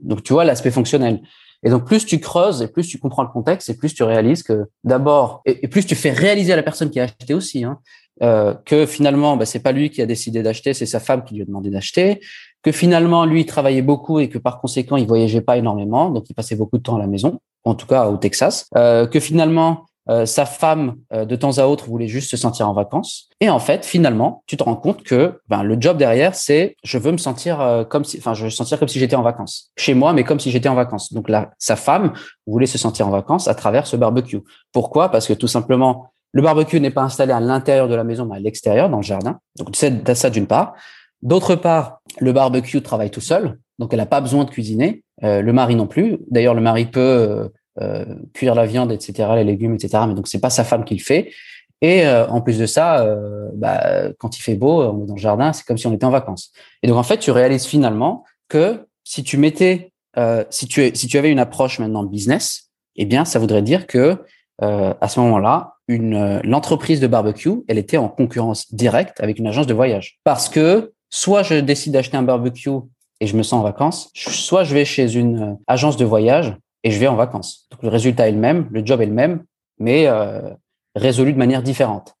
[0.00, 1.20] Donc tu vois l'aspect fonctionnel.
[1.64, 4.42] Et donc, plus tu creuses et plus tu comprends le contexte et plus tu réalises
[4.42, 7.78] que d'abord, et, plus tu fais réaliser à la personne qui a acheté aussi, hein,
[8.22, 11.34] euh, que finalement, bah, c'est pas lui qui a décidé d'acheter, c'est sa femme qui
[11.34, 12.20] lui a demandé d'acheter,
[12.62, 16.28] que finalement, lui, il travaillait beaucoup et que par conséquent, il voyageait pas énormément, donc
[16.30, 19.20] il passait beaucoup de temps à la maison, en tout cas au Texas, euh, que
[19.20, 23.30] finalement, euh, sa femme, euh, de temps à autre, voulait juste se sentir en vacances.
[23.40, 26.98] Et en fait, finalement, tu te rends compte que ben, le job derrière, c'est je
[26.98, 29.70] veux me sentir euh, comme si, enfin, je veux sentir comme si j'étais en vacances
[29.78, 31.12] chez moi, mais comme si j'étais en vacances.
[31.14, 32.12] Donc là, sa femme
[32.46, 34.40] voulait se sentir en vacances à travers ce barbecue.
[34.72, 35.08] Pourquoi?
[35.08, 38.36] Parce que tout simplement, le barbecue n'est pas installé à l'intérieur de la maison, mais
[38.36, 39.38] à l'extérieur, dans le jardin.
[39.56, 40.74] Donc c'est ça d'une part.
[41.22, 45.04] D'autre part, le barbecue travaille tout seul, donc elle n'a pas besoin de cuisiner.
[45.22, 46.18] Euh, le mari non plus.
[46.28, 47.48] D'ailleurs, le mari peut euh,
[47.80, 50.02] euh, cuire la viande, etc., les légumes, etc.
[50.08, 51.30] Mais donc c'est pas sa femme qui le fait.
[51.80, 53.06] Et en plus de ça,
[53.56, 56.06] bah, quand il fait beau, on est dans le jardin, c'est comme si on était
[56.06, 56.50] en vacances.
[56.82, 59.92] Et donc en fait, tu réalises finalement que si tu mettais,
[60.48, 64.16] si tu si tu avais une approche maintenant business, eh bien, ça voudrait dire que
[64.60, 69.46] à ce moment-là, une euh, l'entreprise de barbecue, elle était en concurrence directe avec une
[69.46, 70.18] agence de voyage.
[70.24, 72.70] Parce que soit je décide d'acheter un barbecue
[73.20, 76.56] et je me sens en vacances, soit je vais chez une euh, agence de voyage
[76.82, 77.66] et je vais en vacances.
[77.70, 79.44] Donc le résultat est le même, le job est le même,
[79.78, 80.50] mais euh,
[80.94, 82.14] résolu de manière différente.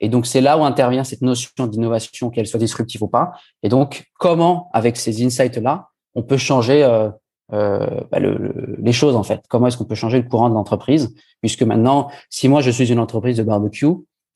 [0.00, 3.32] Et donc c'est là où intervient cette notion d'innovation, qu'elle soit disruptive ou pas.
[3.64, 7.10] Et donc comment, avec ces insights-là, on peut changer euh,
[7.52, 9.40] euh, bah, le, les choses en fait.
[9.48, 11.14] Comment est-ce qu'on peut changer le courant de l'entreprise?
[11.40, 13.86] Puisque maintenant, si moi je suis une entreprise de barbecue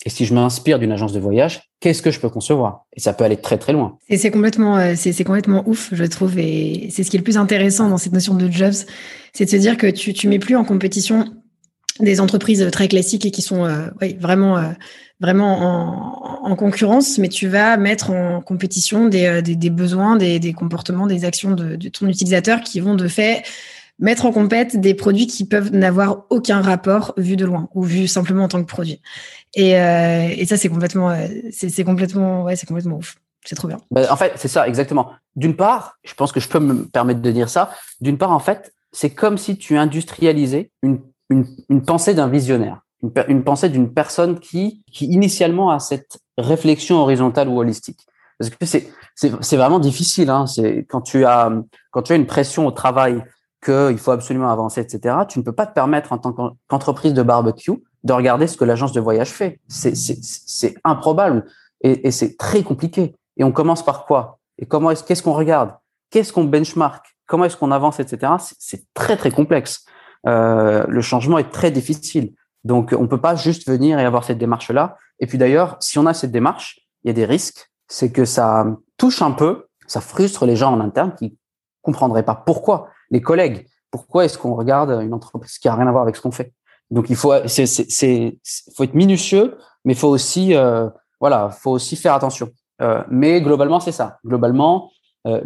[0.05, 2.87] Et si je m'inspire d'une agence de voyage, qu'est-ce que je peux concevoir?
[2.96, 3.98] Et ça peut aller très très loin.
[4.09, 6.38] Et c'est complètement, euh, c'est complètement ouf, je trouve.
[6.38, 8.72] Et c'est ce qui est le plus intéressant dans cette notion de jobs,
[9.33, 11.27] c'est de se dire que tu tu mets plus en compétition
[12.03, 13.87] des entreprises très classiques et qui sont euh,
[14.19, 14.71] vraiment euh,
[15.21, 20.41] vraiment en, en, concurrence, mais tu vas mettre en compétition des, des, des besoins, des,
[20.41, 23.45] des, comportements, des actions de, ton utilisateur qui vont de fait
[23.99, 28.09] mettre en compète des produits qui peuvent n'avoir aucun rapport vu de loin ou vu
[28.09, 29.01] simplement en tant que produit.
[29.55, 33.17] Et, euh, ça, c'est complètement, euh, c'est complètement, ouais, c'est complètement ouf.
[33.45, 33.79] C'est trop bien.
[33.91, 35.12] Ben, en fait, c'est ça, exactement.
[35.35, 37.71] D'une part, je pense que je peux me permettre de dire ça.
[38.01, 41.01] D'une part, en fait, c'est comme si tu industrialisais une,
[41.68, 42.83] une, pensée d'un visionnaire,
[43.29, 48.07] une, pensée d'une personne qui, qui initialement a cette réflexion horizontale ou holistique.
[48.38, 50.31] Parce que c'est, c'est, vraiment difficile.
[50.31, 50.47] Hein.
[50.47, 51.53] C'est quand tu as,
[51.90, 53.23] quand tu as une pression au travail,
[53.64, 55.16] qu'il faut absolument avancer, etc.
[55.29, 58.64] Tu ne peux pas te permettre en tant qu'entreprise de barbecue de regarder ce que
[58.64, 59.61] l'agence de voyage fait.
[59.68, 61.45] C'est improbable
[61.83, 63.14] et, et c'est très compliqué.
[63.37, 64.40] Et on commence par quoi?
[64.59, 65.75] Et comment est-ce qu'est-ce qu'on regarde?
[66.11, 67.07] Qu'est-ce qu'on benchmark?
[67.27, 68.33] Comment est-ce qu'on avance, etc.
[68.59, 69.85] C'est très très complexe.
[70.27, 72.35] Euh, le changement est très difficile.
[72.65, 74.97] Donc on peut pas juste venir et avoir cette démarche là.
[75.19, 77.71] Et puis d'ailleurs, si on a cette démarche, il y a des risques.
[77.89, 81.37] C'est que ça touche un peu, ça frustre les gens en interne qui
[81.83, 82.89] comprendraient pas pourquoi.
[83.11, 86.21] Les collègues, pourquoi est-ce qu'on regarde une entreprise qui a rien à voir avec ce
[86.21, 86.53] qu'on fait?
[86.91, 90.89] Donc il faut faut être minutieux, mais faut aussi euh,
[91.21, 92.51] voilà, faut aussi faire attention.
[92.81, 94.19] Euh, mais globalement c'est ça.
[94.25, 94.91] Globalement,
[95.27, 95.41] euh,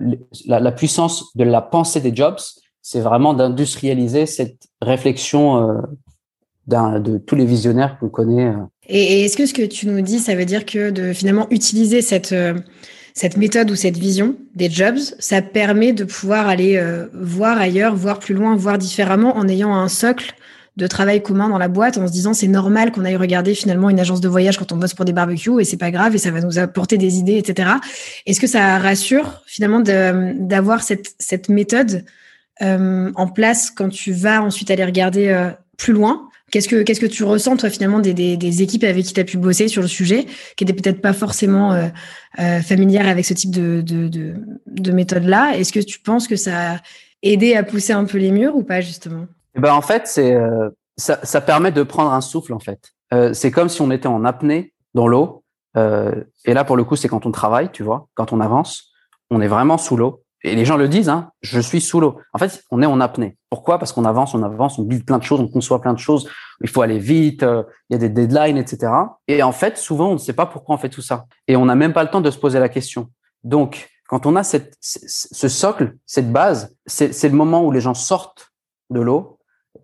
[0.46, 2.38] la, puissance de la pensée des jobs,
[2.88, 8.46] c'est vraiment d'industrialiser cette réflexion euh, de tous les visionnaires qu'on connaît.
[8.46, 8.62] Euh.
[8.88, 12.00] Et, et est-ce que ce que tu nous dis, ça veut dire que finalement utiliser
[12.00, 12.54] cette euh,
[13.12, 16.78] cette méthode ou cette vision des jobs, ça permet de pouvoir aller
[17.14, 20.34] voir ailleurs, voir plus loin, voir différemment en ayant un socle
[20.76, 23.88] de travail commun dans la boîte en se disant c'est normal qu'on aille regarder finalement
[23.88, 26.18] une agence de voyage quand on bosse pour des barbecues et c'est pas grave et
[26.18, 27.70] ça va nous apporter des idées, etc.
[28.26, 32.04] Est-ce que ça rassure finalement d'avoir cette méthode
[32.62, 37.00] euh, en place quand tu vas ensuite aller regarder euh, plus loin Qu'est-ce que qu'est-ce
[37.00, 39.82] que tu ressens toi finalement des, des, équipes avec qui tu as pu bosser sur
[39.82, 44.34] le sujet, qui étaient peut-être pas forcément euh, familières avec ce type de, de, de,
[44.68, 45.56] de méthode-là?
[45.56, 46.76] Est-ce que tu penses que ça a
[47.20, 49.26] aidé à pousser un peu les murs ou pas justement?
[49.56, 50.36] Eh ben en fait, c'est
[50.96, 52.92] ça, ça, permet de prendre un souffle en fait.
[53.34, 55.42] C'est comme si on était en apnée dans l'eau.
[55.74, 58.92] Et là, pour le coup, c'est quand on travaille, tu vois, quand on avance,
[59.30, 60.22] on est vraiment sous l'eau.
[60.46, 62.20] Et les gens le disent, hein, je suis sous l'eau.
[62.32, 63.36] En fait, on est en apnée.
[63.50, 63.78] Pourquoi?
[63.78, 66.28] Parce qu'on avance, on avance, on build plein de choses, on conçoit plein de choses.
[66.62, 68.92] Il faut aller vite, euh, il y a des deadlines, etc.
[69.28, 71.26] Et en fait, souvent, on ne sait pas pourquoi on fait tout ça.
[71.48, 73.10] Et on n'a même pas le temps de se poser la question.
[73.44, 78.52] Donc, quand on a ce socle, cette base, c'est le moment où les gens sortent
[78.90, 79.36] de l'eau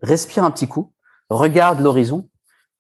[0.03, 0.93] respire un petit coup,
[1.31, 2.29] regarde l'horizon,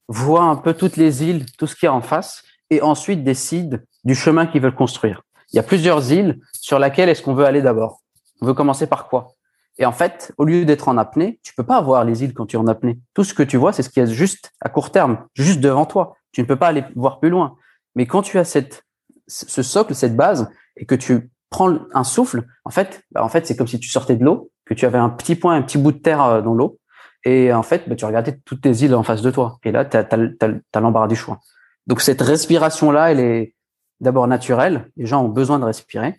[0.08, 3.24] voit un peu toutes les îles, tout ce qu'il y a en face, et ensuite
[3.24, 5.22] décide du chemin qu'ils veulent construire.
[5.52, 8.02] Il y a plusieurs îles sur laquelle est-ce qu'on veut aller d'abord?
[8.40, 9.34] On veut commencer par quoi?
[9.78, 12.46] Et en fait, au lieu d'être en apnée, tu peux pas voir les îles quand
[12.46, 12.98] tu es en apnée.
[13.14, 15.86] Tout ce que tu vois, c'est ce qui est juste à court terme, juste devant
[15.86, 16.16] toi.
[16.32, 17.56] Tu ne peux pas aller voir plus loin.
[17.94, 18.84] Mais quand tu as cette,
[19.26, 23.46] ce socle, cette base, et que tu prends un souffle, en fait, bah en fait,
[23.46, 25.78] c'est comme si tu sortais de l'eau, que tu avais un petit point, un petit
[25.78, 26.78] bout de terre euh, dans l'eau,
[27.24, 29.58] et en fait, bah, tu regardais toutes tes îles en face de toi.
[29.64, 31.38] Et là, tu as, l'embarras du choix.
[31.86, 33.54] Donc cette respiration-là, elle est
[34.02, 34.90] d'abord naturelle.
[34.96, 36.16] Les gens ont besoin de respirer.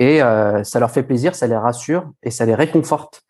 [0.00, 3.22] Et euh, ça leur fait plaisir, ça les rassure et ça les réconforte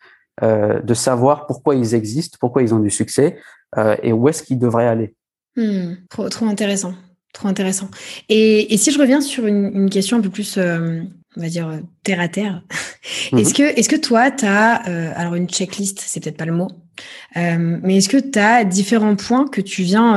[0.43, 3.37] euh, de savoir pourquoi ils existent, pourquoi ils ont du succès
[3.77, 5.13] euh, et où est-ce qu'ils devraient aller.
[5.55, 6.93] Hmm, trop, trop intéressant.
[7.33, 7.89] Trop intéressant.
[8.29, 11.81] Et, et si je reviens sur une, une question un peu plus on va dire,
[12.03, 12.63] terre à terre.
[13.31, 13.39] Mhm.
[13.39, 14.75] Est-ce que, est-ce que toi, tu as,
[15.17, 16.69] alors une checklist, c'est peut-être pas le mot,
[17.35, 20.15] mais est-ce que tu as différents points que tu viens,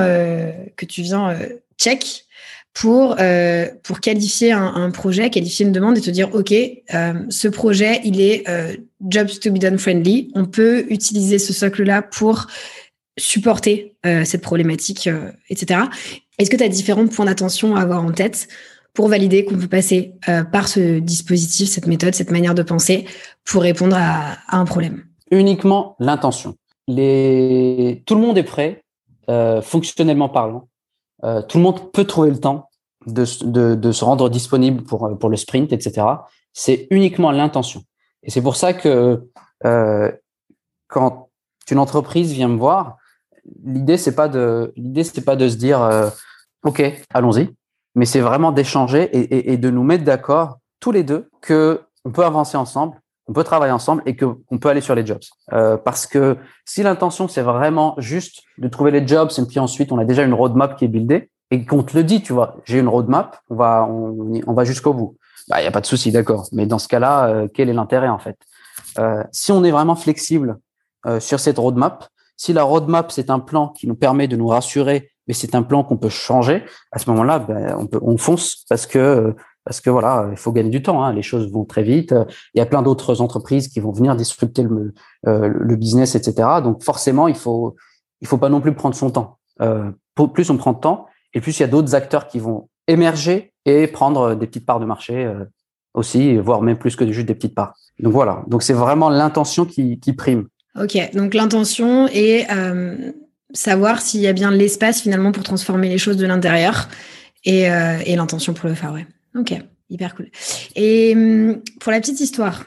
[0.77, 1.37] que tu viens
[1.77, 2.28] check
[2.75, 8.01] pour, euh, pour qualifier un, projet, qualifier une demande et te dire, OK, ce projet,
[8.05, 8.45] il est
[9.09, 10.31] jobs to be done friendly.
[10.35, 12.47] On peut utiliser ce socle-là pour
[13.19, 15.09] supporter cette problématique,
[15.51, 15.81] etc.
[16.39, 18.49] Est-ce que tu as différents points d'attention à avoir en tête
[18.95, 23.07] pour valider qu'on peut passer euh, par ce dispositif, cette méthode, cette manière de penser
[23.45, 25.05] pour répondre à, un problème?
[25.31, 26.57] Uniquement l'intention.
[26.89, 28.83] Tout le monde est prêt,
[29.29, 30.69] euh, fonctionnellement parlant.
[31.25, 32.69] Euh, tout le monde peut trouver le temps
[33.07, 36.07] de, de, se rendre disponible pour, pour le sprint, etc.
[36.53, 37.83] C'est uniquement l'intention.
[38.23, 39.29] Et c'est pour ça que
[39.65, 40.13] euh,
[40.89, 41.29] quand
[41.71, 42.97] une entreprise vient me voir,
[43.65, 46.11] l'idée c'est pas de l'idée c'est pas de se dire euh,
[46.65, 46.83] ok
[47.15, 47.55] allons-y
[47.95, 51.81] mais c'est vraiment d'échanger et, et, et, de nous mettre d'accord tous les deux que
[52.05, 55.07] on peut avancer ensemble, on peut travailler ensemble et que on peut aller sur les
[55.07, 55.21] jobs.
[55.53, 59.93] Euh, parce que si l'intention c'est vraiment juste de trouver les jobs et puis ensuite
[59.93, 62.57] on a déjà une roadmap qui est buildée, et qu'on te le dit, tu vois,
[62.67, 65.17] j'ai une roadmap, on va, on, on va jusqu'au bout.
[65.49, 66.47] Bah, il n'y a pas de souci, d'accord.
[66.53, 68.37] Mais dans ce cas-là, euh, quel est l'intérêt en fait?
[68.99, 70.59] Euh, Si on est vraiment flexible
[71.07, 74.49] euh, sur cette roadmap, si la roadmap c'est un plan qui nous permet de nous
[74.49, 78.65] rassurer, mais c'est un plan qu'on peut changer, à ce moment-là, ben, on, on fonce
[78.69, 79.35] parce que
[79.69, 81.05] parce que voilà, il faut gagner du temps.
[81.05, 82.15] Hein, les choses vont très vite.
[82.55, 84.95] Il y a plein d'autres entreprises qui vont venir disrupter le,
[85.27, 86.49] euh, business, etc.
[86.65, 87.77] Donc forcément, il faut
[88.23, 89.39] il faut pas non plus prendre son temps.
[89.61, 89.91] Euh,
[90.33, 93.53] plus on prend de temps, et plus il y a d'autres acteurs qui vont émerger
[93.67, 95.45] et prendre des petites parts de marché euh,
[95.93, 97.75] aussi, voire même plus que juste des petites parts.
[98.01, 100.49] Donc voilà, donc c'est vraiment l'intention qui, prime.
[100.81, 103.13] Ok, donc l'intention et euh,
[103.53, 106.89] savoir s'il y a bien l'espace finalement pour transformer les choses de l'intérieur
[107.45, 109.07] et, euh, et l'intention pour le faire, ouais.
[109.39, 109.55] Ok,
[109.91, 110.31] hyper cool.
[110.75, 112.65] Et hum, pour la petite histoire,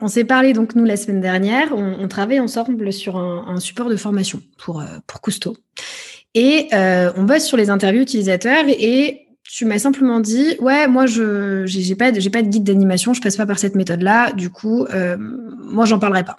[0.00, 3.88] on s'est parlé donc nous la semaine dernière, on, on travaille ensemble sur un, support
[3.88, 5.56] de formation pour, euh, pour Cousteau.
[6.34, 11.04] Et euh, on bosse sur les interviews utilisateurs et tu m'as simplement dit ouais moi
[11.04, 14.32] je j'ai pas j'ai pas de guide d'animation je passe pas par cette méthode là
[14.32, 16.38] du coup euh, moi j'en parlerai pas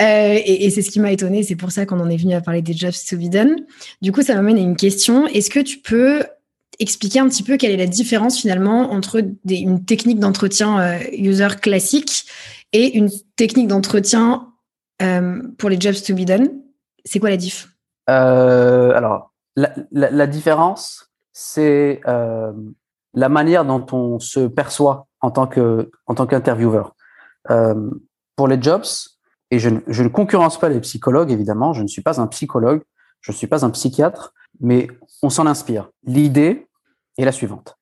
[0.00, 2.40] euh, et, c'est ce qui m'a étonné c'est pour ça qu'on en est venu à
[2.40, 3.28] parler des jobs to be
[4.00, 6.22] du coup ça m'amène à une question est-ce que tu peux
[6.78, 11.48] expliquer un petit peu quelle est la différence finalement entre une technique d'entretien euh, user
[11.60, 12.26] classique
[12.72, 14.52] et une technique d'entretien
[15.02, 16.48] euh, pour les jobs to be done
[17.04, 17.68] c'est quoi la diff?
[18.08, 26.96] Euh, alors, la, différence, c'est la manière dont on se perçoit en tant qu'intervieweur.
[27.46, 28.86] Pour les jobs,
[29.50, 32.82] et je, je, ne concurrence pas les psychologues, évidemment, je ne suis pas un psychologue,
[33.20, 34.88] je ne suis pas un psychiatre, mais
[35.22, 35.90] on s'en inspire.
[36.04, 36.66] L'idée
[37.18, 37.76] est la suivante.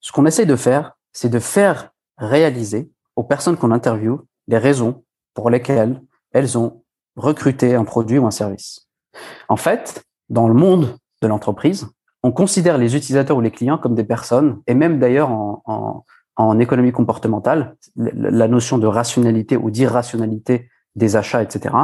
[0.00, 5.04] Ce qu'on essaie de faire, c'est de faire réaliser aux personnes qu'on interviewe les raisons
[5.34, 6.00] pour lesquelles
[6.32, 6.82] elles ont
[7.16, 8.88] recruté un produit ou un service.
[9.48, 11.88] En fait, dans le monde de l'entreprise,
[12.22, 16.04] on considère les utilisateurs ou les clients comme des personnes, et même d'ailleurs en, en,
[16.36, 21.74] en, économie comportementale, la notion de rationalité ou d'irrationalité des achats, etc.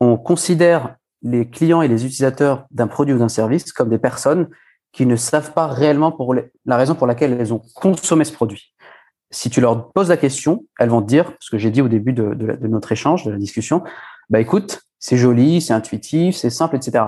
[0.00, 4.48] On considère les clients et les utilisateurs d'un produit ou d'un service comme des personnes
[4.92, 8.32] qui ne savent pas réellement pour les, la raison pour laquelle elles ont consommé ce
[8.32, 8.74] produit.
[9.30, 11.88] Si tu leur poses la question, elles vont te dire, ce que j'ai dit au
[11.88, 12.34] début de,
[12.66, 13.84] notre échange, de la discussion,
[14.30, 17.04] bah écoute, c'est joli, c'est intuitif, c'est simple, etc.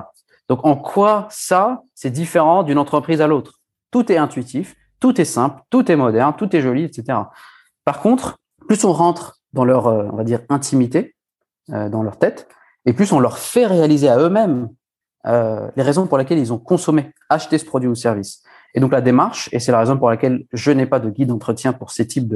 [0.49, 3.61] Donc, en quoi ça, c'est différent d'une entreprise à l'autre?
[3.91, 7.19] Tout est intuitif, tout est simple, tout est moderne, tout est joli, etc.
[7.85, 11.17] Par contre, plus on rentre dans leur, euh, on va dire, intimité,
[11.71, 12.49] euh, dans leur tête,
[12.87, 14.69] et plus on leur fait réaliser à eux-mêmes
[15.27, 18.43] euh, les raisons pour lesquelles ils ont consommé, acheté ce produit ou service.
[18.75, 21.29] Et donc la démarche, et c'est la raison pour laquelle je n'ai pas de guide
[21.29, 22.33] d'entretien pour ces types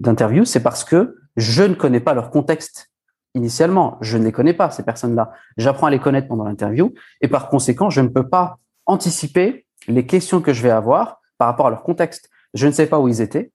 [0.00, 2.90] d'interviews, c'est parce que je ne connais pas leur contexte
[3.34, 3.98] initialement.
[4.00, 5.32] Je ne les connais pas, ces personnes-là.
[5.56, 10.06] J'apprends à les connaître pendant l'interview et par conséquent, je ne peux pas anticiper les
[10.06, 12.30] questions que je vais avoir par rapport à leur contexte.
[12.54, 13.52] Je ne sais pas où ils étaient.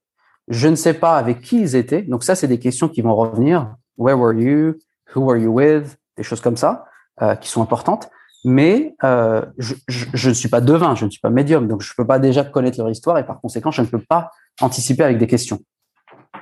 [0.48, 2.02] Je ne sais pas avec qui ils étaient.
[2.02, 3.74] Donc ça, c'est des questions qui vont revenir.
[3.96, 4.74] Where were you?
[5.14, 5.99] Who were you with?
[6.20, 6.84] Des choses comme ça,
[7.22, 8.10] euh, qui sont importantes.
[8.44, 11.96] Mais euh, je, ne suis pas devin, je ne suis pas médium, donc je ne
[11.96, 14.30] peux pas déjà connaître leur histoire et par conséquent, je ne peux pas
[14.60, 15.60] anticiper avec des questions.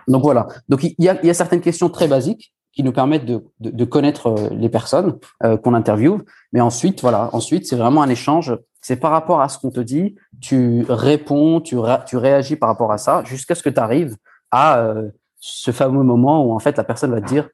[0.09, 0.49] Donc voilà.
[0.69, 4.69] Donc il y a, certaines questions très basiques qui nous permettent de, connaître euh, les
[4.69, 5.17] personnes
[5.63, 6.25] qu'on interviewe.
[6.53, 8.59] Mais ensuite, voilà, ensuite, c'est vraiment un échange.
[8.81, 12.69] C'est par rapport à ce qu'on te dit, tu réponds, tu, ré, tu réagis par
[12.69, 14.17] rapport à ça, jusqu'à ce que tu arrives
[14.51, 14.93] à
[15.39, 17.49] ce fameux moment où en fait la personne va te dire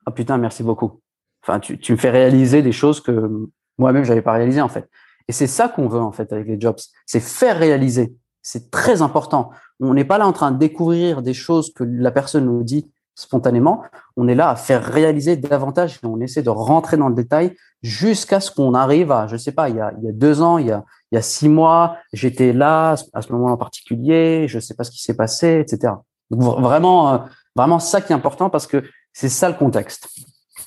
[0.00, 1.02] ah oh, putain merci beaucoup.
[1.48, 4.88] Enfin, tu, tu me fais réaliser des choses que moi-même j'avais pas réalisé en fait.
[5.28, 8.14] Et c'est ça qu'on veut en fait avec les jobs, c'est faire réaliser.
[8.42, 9.50] C'est très important.
[9.80, 12.90] On n'est pas là en train de découvrir des choses que la personne nous dit
[13.14, 13.82] spontanément,
[14.16, 17.56] on est là à faire réaliser davantage et on essaie de rentrer dans le détail
[17.82, 20.70] jusqu'à ce qu'on arrive à, je sais pas, il y a, deux ans, il y
[20.70, 24.74] a, il y a six mois, j'étais là à ce moment en particulier, je sais
[24.74, 25.94] pas ce qui s'est passé, etc.
[26.30, 27.18] Donc vraiment, euh,
[27.56, 30.08] vraiment ça qui est important parce que c'est ça le contexte.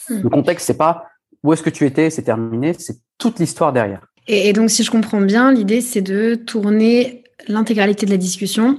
[0.10, 1.08] Le contexte, c'est pas
[1.44, 4.06] où est-ce que tu étais, c'est terminé, c'est toute l'histoire derrière.
[4.28, 8.78] Et, donc, si je comprends bien, l'idée, c'est de tourner l'intégralité de la discussion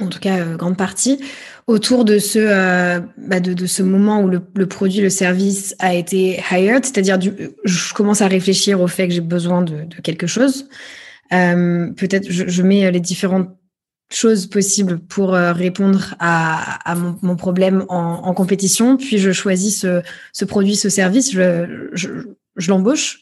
[0.00, 1.20] en tout cas euh, grande partie,
[1.66, 6.40] autour de ce, euh, bah de, ce moment où le, produit, le service a été
[6.50, 10.68] hired, c'est-à-dire je commence à réfléchir au fait que j'ai besoin de, quelque chose.
[11.32, 13.48] Euh, Peut-être je, mets les différentes
[14.14, 19.32] choses possibles pour euh, répondre à, à mon, mon, problème en, en, compétition, puis je
[19.32, 20.02] choisis ce,
[20.32, 22.08] ce produit, ce service, je, je,
[22.56, 23.20] je l'embauche,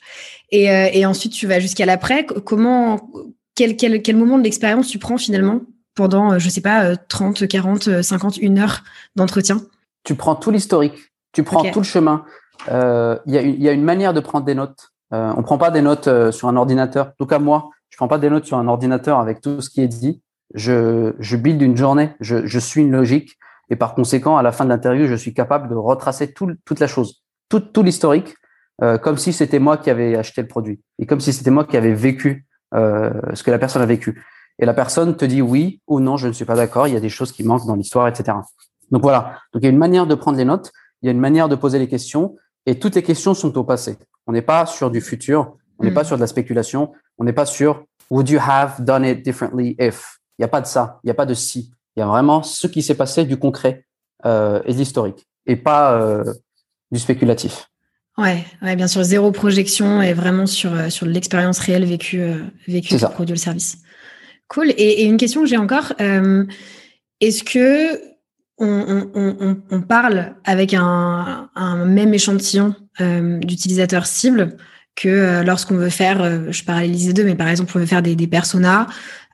[0.50, 2.24] et, euh, et ensuite tu vas jusqu'à l'après.
[2.24, 3.10] Comment,
[3.54, 5.60] quel, quel, quel moment de l'expérience tu prends finalement
[5.94, 8.82] pendant, euh, je sais pas, 30, 40, 50, une heure
[9.16, 9.60] d'entretien?
[10.04, 11.70] Tu prends tout l'historique, tu prends okay.
[11.70, 12.24] tout le chemin.
[12.68, 15.70] Il euh, y, y, a une manière de prendre des notes Euh, on prend pas
[15.70, 17.08] des notes euh, sur un ordinateur.
[17.08, 19.68] En tout cas, moi, je prends pas des notes sur un ordinateur avec tout ce
[19.68, 20.22] qui est dit.
[20.54, 22.10] Je, je build une journée.
[22.20, 23.38] Je, je suis une logique.
[23.70, 26.78] Et par conséquent, à la fin de l'interview, je suis capable de retracer tout, toute
[26.80, 28.34] la chose, tout, tout l'historique,
[28.82, 31.64] euh, comme si c'était moi qui avais acheté le produit et comme si c'était moi
[31.64, 34.22] qui avais vécu euh, ce que la personne a vécu.
[34.58, 36.86] Et la personne te dit oui ou non, je ne suis pas d'accord.
[36.86, 38.36] Il y a des choses qui manquent dans l'histoire, etc.
[38.90, 39.38] Donc voilà.
[39.52, 40.70] Donc il y a une manière de prendre les notes.
[41.00, 42.36] Il y a une manière de poser les questions.
[42.66, 43.96] Et toutes les questions sont au passé.
[44.26, 45.56] On n'est pas sur du futur.
[45.78, 45.94] On n'est Mm.
[45.94, 46.92] pas sur de la spéculation.
[47.18, 50.18] On n'est pas sur would you have done it differently if.
[50.38, 51.00] Il n'y a pas de ça.
[51.02, 51.72] Il n'y a pas de si.
[51.96, 53.84] Il y a vraiment ce qui s'est passé du concret
[54.24, 56.24] euh, et de l'historique et pas euh,
[56.90, 57.68] du spéculatif.
[58.18, 62.38] Ouais, ouais, bien sûr, zéro projection et vraiment sur, euh, sur l'expérience réelle vécue, euh,
[62.68, 63.78] vécue le produit ou le service.
[64.48, 64.70] Cool.
[64.70, 65.92] Et, et une question que j'ai encore,
[67.20, 68.00] est-ce que
[68.58, 74.56] on, on- on- on- on parle avec un, un même échantillon d'utilisateurs cibles
[74.96, 77.86] que euh, lorsqu'on veut faire, euh, je parallélise les deux, mais par exemple, on veut
[77.86, 78.86] faire des, personas,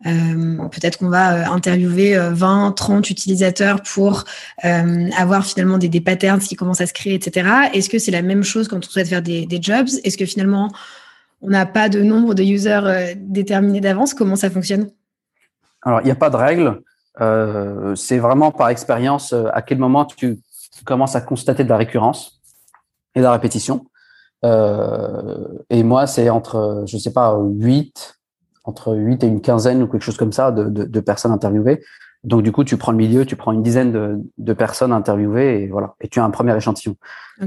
[0.06, 4.24] euh, peut-être qu'on va interviewer euh, 20, 30 utilisateurs pour
[4.62, 7.48] avoir finalement des, patterns qui commencent à se créer, etc.
[7.72, 9.88] Est-ce que c'est la même chose quand on souhaite faire des, jobs?
[10.04, 10.70] Est-ce que finalement,
[11.42, 14.14] on n'a pas de nombre de users déterminés d'avance?
[14.14, 14.90] Comment ça fonctionne?
[15.82, 16.80] Alors, il n'y a pas de règle.
[17.96, 20.38] C'est vraiment par expérience à quel moment tu
[20.84, 22.40] commences à constater de la récurrence
[23.14, 23.84] et de la répétition.
[24.44, 28.18] Euh, et moi, c'est entre, je sais pas, 8,
[28.64, 31.82] entre 8 et une quinzaine ou quelque chose comme ça de, de, de personnes interviewées.
[32.24, 35.62] Donc, du coup, tu prends le milieu, tu prends une dizaine de, de personnes interviewées
[35.62, 35.94] et voilà.
[36.00, 36.96] Et tu as un premier échantillon.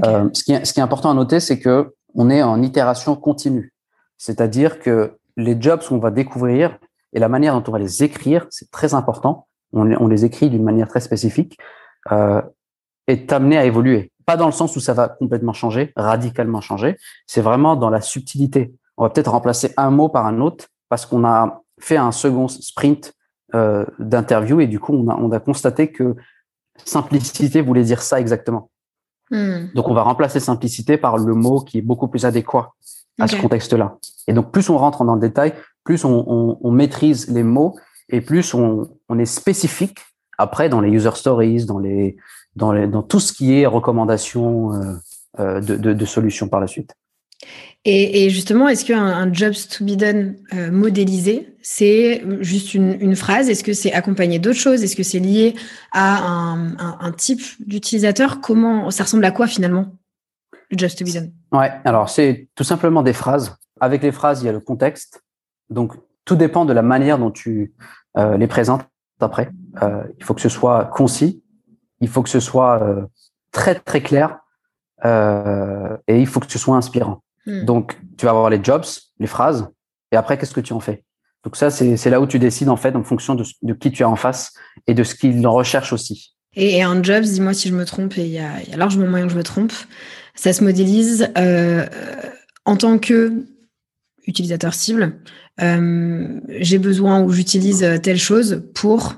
[0.04, 2.62] Euh, ce, qui est, ce qui est important à noter, c'est que on est en
[2.62, 3.72] itération continue.
[4.18, 6.78] C'est-à-dire que les jobs qu'on va découvrir
[7.12, 9.46] et la manière dont on va les écrire, c'est très important.
[9.72, 11.58] On, les- on les écrit d'une manière très spécifique,
[12.10, 12.40] euh,
[13.06, 14.11] est amené à évoluer.
[14.26, 16.96] Pas dans le sens où ça va complètement changer, radicalement changer.
[17.26, 18.74] C'est vraiment dans la subtilité.
[18.96, 22.48] On va peut-être remplacer un mot par un autre parce qu'on a fait un second
[22.48, 23.14] sprint
[23.54, 26.14] euh, d'interview et du coup, on a, on a constaté que
[26.84, 28.70] simplicité voulait dire ça exactement.
[29.30, 29.66] Hmm.
[29.74, 32.74] Donc, on va remplacer simplicité par le mot qui est beaucoup plus adéquat
[33.18, 33.98] à ce contexte-là.
[34.26, 35.54] Et donc, plus on rentre dans le détail,
[35.84, 37.76] plus on, on- on maîtrise les mots
[38.08, 39.98] et plus on, on est spécifique
[40.38, 42.16] après dans les user stories, dans les,
[42.56, 44.94] dans les, dans tout ce qui est recommandations euh,
[45.40, 46.94] euh, de, de, de solutions par la suite.
[47.84, 52.96] Et, et justement, est-ce qu'un un jobs to be done euh, modélisé, c'est juste une,
[53.00, 53.48] une phrase?
[53.48, 54.84] Est-ce que c'est accompagné d'autres choses?
[54.84, 55.54] Est-ce que c'est lié
[55.90, 58.40] à un, un- un type d'utilisateur?
[58.40, 59.86] Comment ça ressemble à quoi finalement
[60.70, 61.32] le jobs to be done?
[61.50, 63.56] Ouais, alors c'est tout simplement des phrases.
[63.80, 65.20] Avec les phrases, il y a le contexte.
[65.68, 65.94] Donc,
[66.24, 67.72] tout dépend de la manière dont tu
[68.16, 68.82] euh, les présentes
[69.18, 69.50] après.
[69.82, 71.41] Euh, il faut que ce soit concis,
[72.02, 73.02] il faut que ce soit euh,
[73.52, 74.38] très très clair
[75.06, 77.22] euh, et il faut que ce soit inspirant.
[77.46, 77.64] Hmm.
[77.64, 78.84] Donc, tu vas avoir les jobs,
[79.18, 79.68] les phrases,
[80.12, 81.02] et après, qu'est-ce que tu en fais?
[81.44, 84.08] Donc ça, c'est là où tu décides en fait en fonction de, qui tu as
[84.08, 84.52] en face
[84.86, 86.36] et de ce qu'il recherche aussi.
[86.54, 88.74] Et, et un jobs, dis-moi si je me trompe, et il y a, il y
[88.74, 89.72] a largement moyen que je me trompe,
[90.36, 91.84] ça se modélise euh,
[92.64, 93.44] en tant que
[94.28, 95.20] utilisateur cible.
[95.60, 99.16] euh, J'ai besoin ou j'utilise telle chose pour.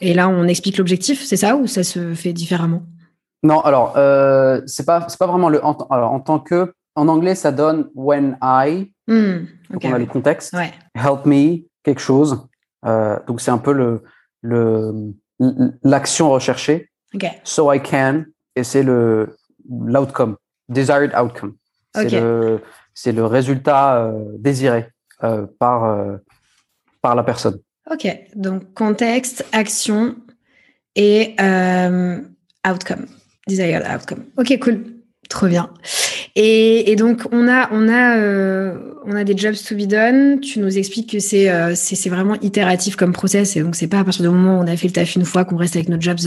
[0.00, 2.82] Et là, on explique l'objectif, c'est ça ou ça se fait différemment?
[3.42, 7.34] Non, alors euh, c'est pas pas vraiment le en, alors en tant que en anglais
[7.34, 9.98] ça donne when I Hmm, donc on a ouais.
[10.00, 10.52] le contexte.
[10.52, 10.72] Ouais.
[10.96, 12.48] help me quelque chose.
[12.84, 14.02] Euh, donc c'est un peu le
[14.42, 15.12] le
[15.84, 16.90] l'action recherchée.
[17.44, 18.24] So I can
[18.56, 19.36] et c'est le
[19.70, 20.36] l'outcome
[20.68, 21.54] desired outcome.
[21.94, 22.60] C'est le
[23.04, 24.88] le résultat euh, désiré
[25.22, 26.16] euh, par euh,
[27.00, 27.58] par la personne
[27.90, 28.06] Ok.
[28.34, 30.16] Donc contexte, action
[30.96, 32.20] et euh,
[32.68, 33.06] outcome,
[33.46, 34.24] desired outcome.
[34.36, 34.84] Ok, cool,
[35.28, 35.70] trop bien.
[36.34, 40.40] Et, donc on a on a euh, on a des jobs to be done.
[40.40, 43.88] Tu nous expliques que c'est euh, c'est c'est vraiment itératif comme process et donc c'est
[43.88, 45.76] pas à partir du moment où on a fait le taf une fois qu'on reste
[45.76, 46.18] avec nos jobs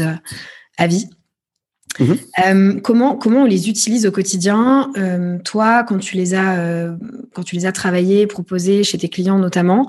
[0.77, 1.09] à vie.
[1.99, 2.17] Mhm.
[2.45, 6.95] Euh, comment comment on les utilise au quotidien Euh, Toi, quand tu les as euh,
[7.33, 9.87] quand tu les as travaillés, proposés chez tes clients notamment,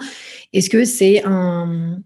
[0.52, 1.98] est-ce que c'est un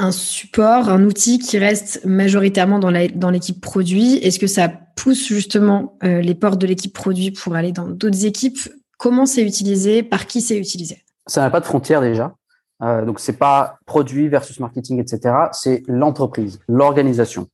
[0.00, 4.14] un support, un outil qui reste majoritairement dans la- dans l'équipe produit?
[4.18, 8.58] Est-ce que ça pousse justement les portes de l'équipe produit pour aller dans d'autres équipes?
[8.96, 10.04] Comment c'est utilisé?
[10.04, 11.02] Par qui c'est utilisé?
[11.26, 12.32] Ça n'a pas de frontières déjà.
[12.80, 15.34] Donc c'est pas produit versus marketing, etc.
[15.52, 17.48] C'est l'entreprise, l'organisation.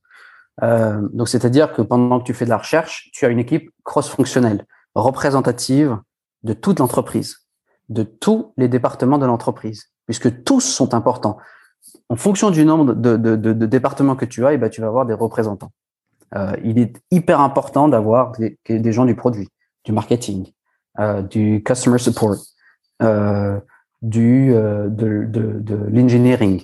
[0.63, 3.71] Euh, donc c'est-à-dire que pendant que tu fais de la recherche, tu as une équipe
[3.83, 5.97] cross-fonctionnelle, représentative
[6.43, 7.37] de toute l'entreprise,
[7.89, 11.37] de tous les départements de l'entreprise, puisque tous sont importants.
[12.09, 15.13] En fonction du nombre de, départements que tu as, eh ben, tu vas avoir des
[15.13, 15.71] représentants.
[16.35, 19.49] Euh, il est hyper important d'avoir des, gens du produit,
[19.83, 20.51] du marketing,
[21.29, 22.35] du customer support,
[24.01, 26.63] du de l'engineering,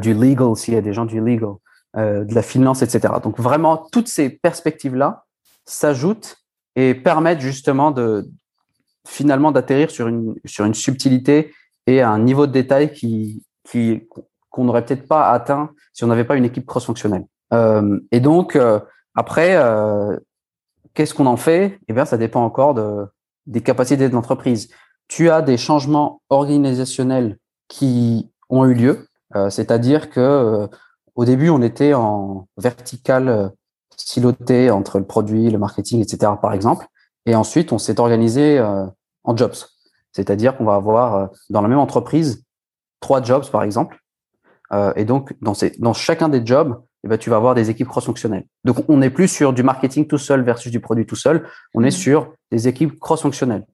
[0.00, 1.54] du legal s'il y a des gens du legal,
[1.96, 3.14] de la finance, etc.
[3.22, 5.24] Donc vraiment toutes ces perspectives là
[5.64, 6.36] s'ajoutent
[6.76, 8.28] et permettent justement de
[9.06, 11.54] finalement d'atterrir sur une sur une subtilité
[11.86, 14.08] et un niveau de détail qui qui
[14.50, 17.24] qu'on n'aurait peut-être pas atteint si on n'avait pas une équipe cross-fonctionnelle.
[17.52, 18.80] Euh, et donc euh,
[19.14, 20.16] après, euh,
[20.94, 21.78] qu'est-ce qu'on en fait?
[21.88, 23.06] Eh bien, ça dépend encore de
[23.46, 24.70] des capacités de l'entreprise.
[25.08, 27.38] Tu as des changements organisationnels
[27.68, 30.66] qui ont eu lieu, euh, c'est-à-dire que euh,
[31.14, 33.52] au début, on était en vertical
[33.96, 36.32] siloté entre le produit, le marketing, etc.
[36.40, 36.86] Par exemple.
[37.26, 38.84] Et ensuite, on s'est organisé euh,
[39.24, 39.54] en jobs.
[40.12, 42.44] C'est-à-dire qu'on va avoir euh, dans la même entreprise
[43.00, 43.98] trois jobs, par exemple.
[44.72, 47.70] Euh, et donc, dans, ces, dans chacun des jobs, eh ben, tu vas avoir des
[47.70, 48.46] équipes cross-fonctionnelles.
[48.64, 51.46] Donc, on n'est plus sur du marketing tout seul versus du produit tout seul.
[51.74, 51.90] On est mmh.
[51.90, 53.66] sur des équipes cross-fonctionnelles.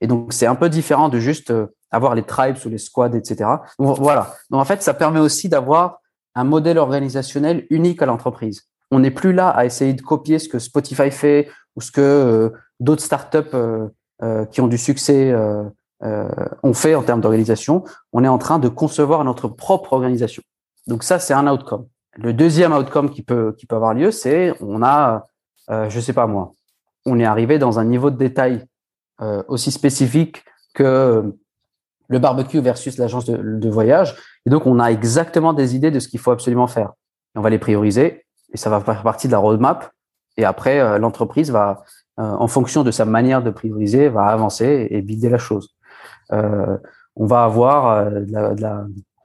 [0.00, 1.52] Et donc, c'est un peu différent de juste
[1.90, 3.50] avoir les tribes ou les squads, etc.
[3.78, 4.34] Donc, voilà.
[4.50, 6.00] Donc, en fait, ça permet aussi d'avoir
[6.38, 8.68] un modèle organisationnel unique à l'entreprise.
[8.92, 12.00] On n'est plus là à essayer de copier ce que Spotify fait ou ce que
[12.00, 13.88] euh, d'autres startups euh,
[14.22, 15.34] euh, qui ont du succès
[16.62, 17.82] ont fait en termes d'organisation.
[18.12, 20.44] On est en train de concevoir notre propre organisation.
[20.86, 21.86] Donc ça, c'est un outcome.
[22.14, 25.26] Le deuxième outcome qui peut avoir lieu, c'est on a,
[25.68, 26.52] je sais pas moi,
[27.04, 28.64] on est arrivé dans un niveau de détail
[29.48, 31.34] aussi spécifique que
[32.08, 34.16] le barbecue versus l'agence de, voyage.
[34.48, 36.94] Et donc, on a exactement des idées de ce qu'il faut absolument faire.
[37.34, 39.92] on va les prioriser et ça va faire partie de la roadmap.
[40.38, 41.84] Et après, euh, l'entreprise va,
[42.18, 45.76] euh, en fonction de sa manière de prioriser, va avancer et builder la chose.
[46.32, 46.78] Euh,
[47.14, 48.10] on va avoir,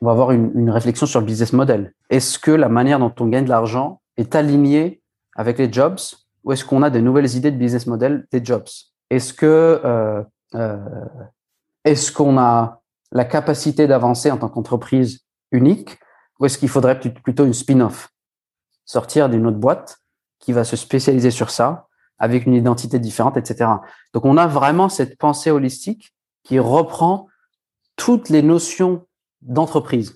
[0.01, 1.93] on va avoir une, réflexion sur le business model.
[2.09, 5.01] Est-ce que la manière dont on gagne de l'argent est alignée
[5.37, 5.99] avec les jobs
[6.43, 8.67] ou est-ce qu'on a des nouvelles idées de business model des jobs?
[9.09, 10.25] Est-ce que
[11.85, 12.82] est-ce qu'on a
[13.13, 15.99] la capacité d'avancer en tant qu'entreprise unique
[16.39, 18.09] ou est-ce qu'il faudrait plutôt une spin-off?
[18.85, 19.99] Sortir d'une autre boîte
[20.39, 21.87] qui va se spécialiser sur ça
[22.17, 23.69] avec une identité différente, etc.
[24.13, 27.27] Donc on a vraiment cette pensée holistique qui reprend
[27.95, 29.05] toutes les notions
[29.41, 30.15] d'entreprise,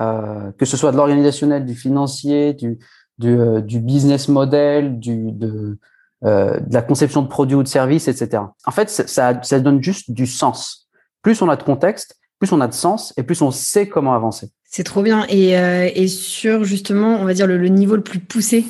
[0.00, 2.78] euh, que ce soit de l'organisationnel, du financier, du,
[3.18, 5.78] du, euh, business model, du, de,
[6.24, 8.42] euh, de la conception de produits ou de services, etc.
[8.66, 10.88] En fait, ça, ça donne juste du sens.
[11.22, 14.14] Plus on a de contexte, plus on a de sens et plus on sait comment
[14.14, 14.50] avancer.
[14.64, 15.26] C'est trop bien.
[15.28, 18.64] Et, euh, et, sur justement, on va dire le, le niveau le plus poussé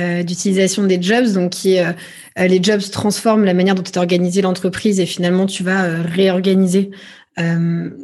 [0.00, 1.92] euh, d'utilisation des jobs, donc qui est euh,
[2.46, 6.90] les jobs transforment la manière dont est organisée l'entreprise et finalement tu vas euh, réorganiser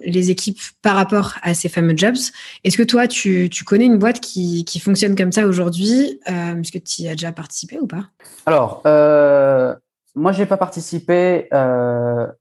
[0.04, 2.14] les équipes par rapport à ces fameux jobs.
[2.62, 6.70] Est-ce que toi, tu, tu, connais une boîte qui, qui fonctionne comme ça aujourd'hui Est-ce
[6.70, 8.04] que tu y as déjà participé ou pas?
[8.46, 8.80] Alors,
[10.14, 12.36] moi, j'ai pas participé par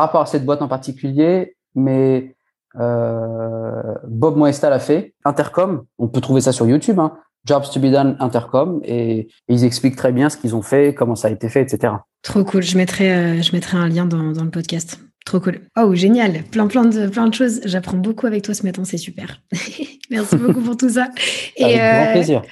[0.00, 2.36] rapport à cette boîte en particulier, mais
[2.78, 5.14] euh, Bob Moesta l'a fait.
[5.24, 6.98] Intercom, on peut trouver ça sur YouTube.
[6.98, 7.14] Hein.
[7.44, 10.94] Jobs to be done Intercom et, et, ils expliquent très bien ce qu'ils ont fait,
[10.94, 11.94] comment ça a été fait, etc.
[12.22, 12.62] Trop cool.
[12.62, 15.00] Je mettrai, euh, je mettrai un lien dans, dans, le podcast.
[15.24, 15.60] Trop cool.
[15.78, 16.42] Oh, génial.
[16.50, 17.60] Plein, plein de, plein de choses.
[17.64, 18.84] J'apprends beaucoup avec toi ce matin.
[18.84, 19.40] C'est super.
[20.10, 21.08] Merci beaucoup pour tout ça.
[21.56, 22.42] Et, avec grand euh, plaisir.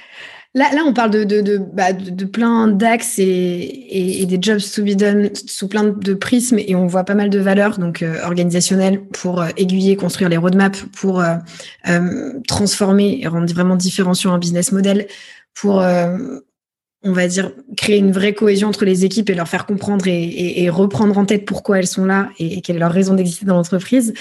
[0.53, 4.39] Là, là, on parle de, de, de, bah, de plein d'axes et, et, et, des
[4.41, 7.77] jobs to be done sous plein de prismes et on voit pas mal de valeurs
[7.77, 11.35] donc euh, organisationnelles pour euh, aiguiller, construire les roadmaps, pour euh,
[11.89, 15.07] euh, transformer et rendre vraiment différenciant un business model,
[15.53, 16.39] pour euh,
[17.03, 20.63] on va dire créer une vraie cohésion entre les équipes et leur faire comprendre et,
[20.63, 23.55] et reprendre en tête pourquoi elles sont là et, quelle est leur raison d'exister dans
[23.55, 24.13] l'entreprise.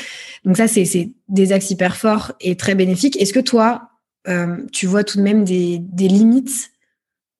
[0.45, 3.21] Donc ça, c'est des axes hyper forts et très bénéfiques.
[3.21, 3.91] Est-ce que toi,
[4.73, 6.71] tu vois tout de même des, limites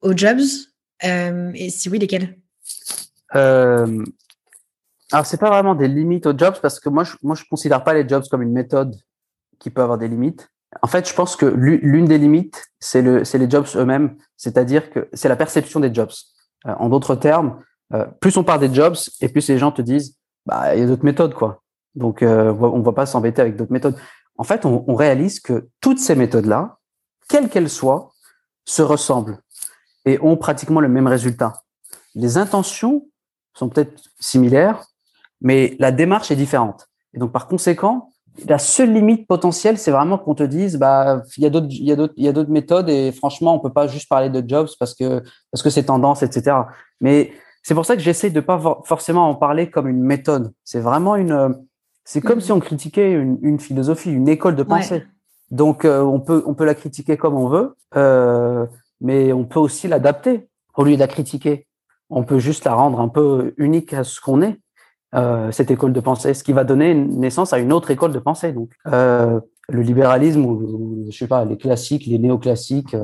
[0.01, 0.41] aux jobs
[1.05, 2.39] euh, Et si oui, lesquelles?
[3.35, 4.05] Euh,
[5.13, 7.85] Alors, c'est pas vraiment des limites aux jobs parce que moi, je, moi, je considère
[7.85, 8.95] pas les jobs comme une méthode
[9.59, 10.49] qui peut avoir des limites.
[10.83, 15.09] En fait, je pense que l'une des limites, c'est le, les jobs eux-mêmes, c'est-à-dire que
[15.13, 16.11] c'est la perception des jobs.
[16.67, 17.61] Euh, en d'autres termes,
[17.95, 20.83] euh, plus on parle des jobs et plus les gens te disent, bah, il y
[20.83, 21.63] a d'autres méthodes, quoi.
[21.95, 23.97] Donc, euh, on va pas s'embêter avec d'autres méthodes
[24.39, 26.79] en fait, on, réalise que toutes ces méthodes-là,
[27.29, 28.13] quelles qu'elles soient,
[28.65, 29.39] se ressemblent
[30.05, 31.63] et ont pratiquement le même résultat.
[32.15, 33.07] Les intentions
[33.55, 34.85] sont peut-être similaires,
[35.41, 36.89] mais la démarche est différente.
[37.15, 38.11] Et donc, par conséquent,
[38.47, 41.85] la seule limite potentielle, c'est vraiment qu'on te dise, bah, il y a d'autres, il
[41.85, 44.29] y a d'autres, il y a d'autres méthodes et franchement, on peut pas juste parler
[44.29, 46.57] de jobs parce que, parce que c'est tendance, etc.
[47.01, 47.33] Mais
[47.63, 50.53] c'est pour ça que j'essaie de pas forcément en parler comme une méthode.
[50.65, 51.57] C'est vraiment une,
[52.07, 54.95] c'est comme si on critiquait une, une, philosophie, une école de pensée.
[54.95, 55.07] Ouais.
[55.51, 58.65] Donc euh, on peut on peut la critiquer comme on veut, euh,
[59.01, 61.67] mais on peut aussi l'adapter au lieu de la critiquer.
[62.09, 64.61] on peut juste la rendre un peu unique à ce qu'on est,
[65.17, 68.21] euh, cette école de pensée, ce qui va donner naissance à une autre école de
[68.21, 68.53] pensée.
[68.53, 72.95] Donc, le libéralisme ou, je sais pas, les classiques, les néoclassiques.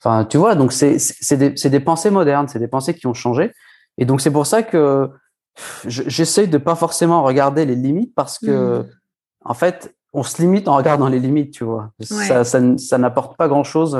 [0.00, 3.50] Enfin, tu vois, donc c'est des, des pensées modernes, c'est des pensées qui ont changé.
[3.98, 5.10] Et donc c'est pour ça que
[5.86, 8.86] j'essaie de pas forcément regarder les limites parce que mmh.
[9.44, 11.90] en fait, on se limite en regardant les limites, tu vois.
[12.00, 13.96] Ça, ça, ça n'apporte pas grand chose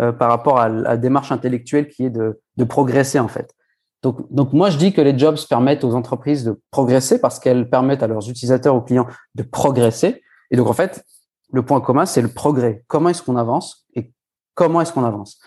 [0.00, 3.54] euh, par rapport à, la démarche intellectuelle qui est de, de progresser en fait.
[4.02, 7.68] Donc, donc moi je dis que les jobs permettent aux entreprises de progresser parce qu'elles
[7.68, 10.22] permettent à leurs utilisateurs, aux clients de progresser.
[10.50, 11.04] Et donc en fait,
[11.52, 12.82] le point commun, c'est le progrès.
[12.86, 14.12] Comment est-ce qu'on avance et
[14.54, 15.38] comment est-ce qu'on avance?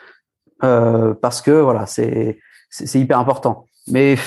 [0.63, 2.39] Euh, Parce que voilà, c'est
[2.69, 3.65] c'est hyper important.
[3.87, 4.17] Mais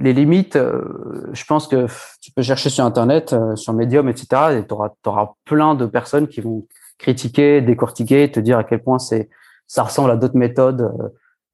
[0.00, 1.86] les limites, euh, je pense que
[2.20, 4.58] tu peux chercher sur Internet, euh, sur Medium, etc.
[4.58, 6.66] Et tu auras, auras, plein de personnes qui vont
[6.98, 9.28] critiquer, décortiquer, te dire à quel point c'est
[9.66, 10.90] ça ressemble à d'autres méthodes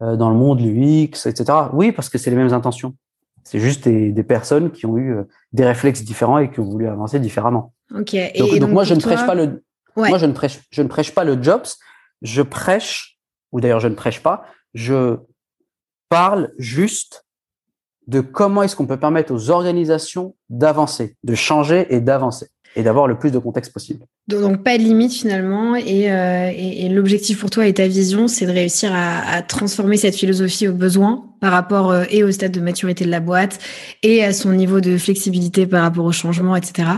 [0.01, 1.45] euh, dans le monde, l'UX, etc.
[1.73, 2.95] Oui, parce que c'est les mêmes intentions.
[3.43, 5.19] C'est juste des, des, personnes qui ont eu
[5.53, 7.75] des réflexes différents et qui ont voulu avancer différemment.
[7.95, 8.15] Ok.
[8.15, 9.63] Et donc, moi, je ne prêche pas le.
[9.97, 11.67] Moi, je ne prêche, je ne prêche pas le jobs.
[12.23, 13.19] Je prêche,
[13.53, 14.45] ou d'ailleurs, je ne prêche pas.
[14.75, 15.19] Je
[16.09, 17.26] parle juste
[18.07, 23.07] de comment est-ce qu'on peut permettre aux organisations d'avancer, de changer et d'avancer et d'avoir
[23.07, 24.05] le plus de contexte possible.
[24.29, 28.45] Donc, pas de limite finalement et, euh, et, l'objectif pour toi et ta vision, c'est
[28.45, 32.53] de réussir à, à, transformer cette philosophie aux besoins par rapport euh, et au stade
[32.53, 33.59] de maturité de la boîte
[34.03, 36.89] et à son niveau de flexibilité par rapport au changement, etc.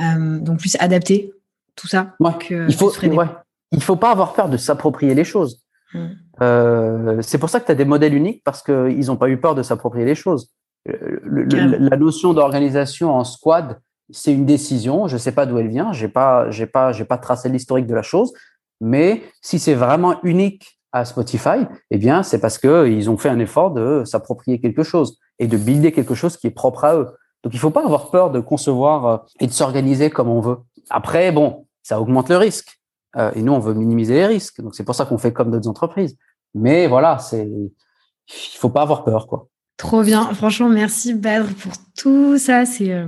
[0.00, 1.32] Euh, donc plus adapter
[1.74, 2.14] tout ça.
[2.20, 2.30] Ouais.
[2.50, 3.26] il faut, ouais.
[3.72, 5.60] il faut pas avoir peur de s'approprier les choses.
[5.92, 6.08] Hmm.
[6.40, 9.38] Euh, c'est pour ça que tu as des modèles uniques parce qu'ils n'ont pas eu
[9.38, 10.50] peur de s'approprier les choses.
[10.88, 13.80] Euh, la notion d'organisation en squad,
[14.10, 15.06] c'est une décision.
[15.08, 15.92] Je ne sais pas d'où elle vient.
[15.92, 18.32] J'ai pas, j'ai pas, j'ai pas tracé l'historique de la chose.
[18.80, 23.28] Mais si c'est vraiment unique à Spotify, eh bien, c'est parce que ils ont fait
[23.28, 26.96] un effort de s'approprier quelque chose et de builder quelque chose qui est propre à
[26.96, 27.08] eux.
[27.42, 30.58] Donc, il faut pas avoir peur de concevoir euh, et de s'organiser comme on veut.
[30.90, 32.79] Après, bon, ça augmente le risque.
[33.16, 34.60] Euh, et nous, on veut minimiser les risques.
[34.60, 36.16] Donc, c'est pour ça qu'on fait comme d'autres entreprises.
[36.54, 39.48] Mais voilà, c'est, il faut pas avoir peur, quoi.
[39.80, 40.34] Trop bien.
[40.34, 42.66] Franchement, merci Badr pour tout ça.
[42.66, 43.06] C'est euh,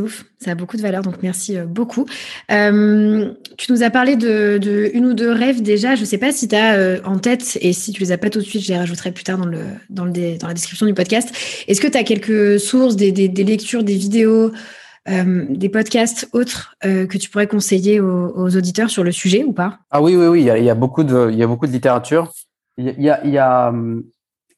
[0.00, 0.24] ouf.
[0.42, 1.02] Ça a beaucoup de valeur.
[1.02, 2.06] Donc, merci euh, beaucoup.
[2.50, 5.96] Euh, tu nous as parlé de, de, une ou deux rêves déjà.
[5.96, 8.30] Je ne sais pas si tu as en tête et si tu les as pas
[8.30, 10.86] tout de suite, je les rajouterai plus tard dans, le, dans, le, dans la description
[10.86, 11.28] du podcast.
[11.68, 14.50] Est-ce que tu as quelques sources, des, des, lectures, des vidéos,
[15.06, 19.78] des podcasts autres que tu pourrais conseiller aux, aux, auditeurs sur le sujet ou pas?
[19.90, 20.40] Ah oui, oui, oui.
[20.40, 22.32] Il y a, il y a beaucoup, de, il y a beaucoup de littérature.
[22.78, 23.72] Il y a, il y a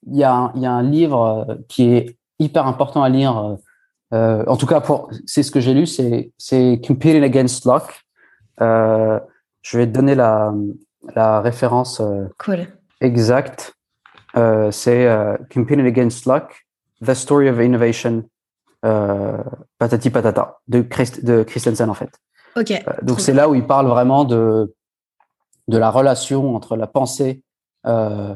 [0.06, 3.08] il y, a un, il y a un livre euh, qui est hyper important à
[3.08, 3.36] lire.
[3.36, 3.56] Euh,
[4.14, 8.04] euh, en tout cas, pour c'est ce que j'ai lu, c'est c'est Competing Against Luck.
[8.60, 9.18] Euh,
[9.62, 10.54] je vais te donner la
[11.14, 12.00] la référence
[12.38, 12.66] cool.
[13.00, 13.74] exacte.
[14.36, 15.08] Euh, c'est
[15.52, 16.66] Competing Against Luck:
[17.04, 18.24] The Story of Innovation.
[19.78, 22.10] Patati patata de, Christ, de Christensen en fait.
[22.56, 22.72] Ok.
[23.02, 24.74] donc c'est là où il parle vraiment de
[25.68, 27.42] de la relation entre la pensée
[27.86, 28.34] euh,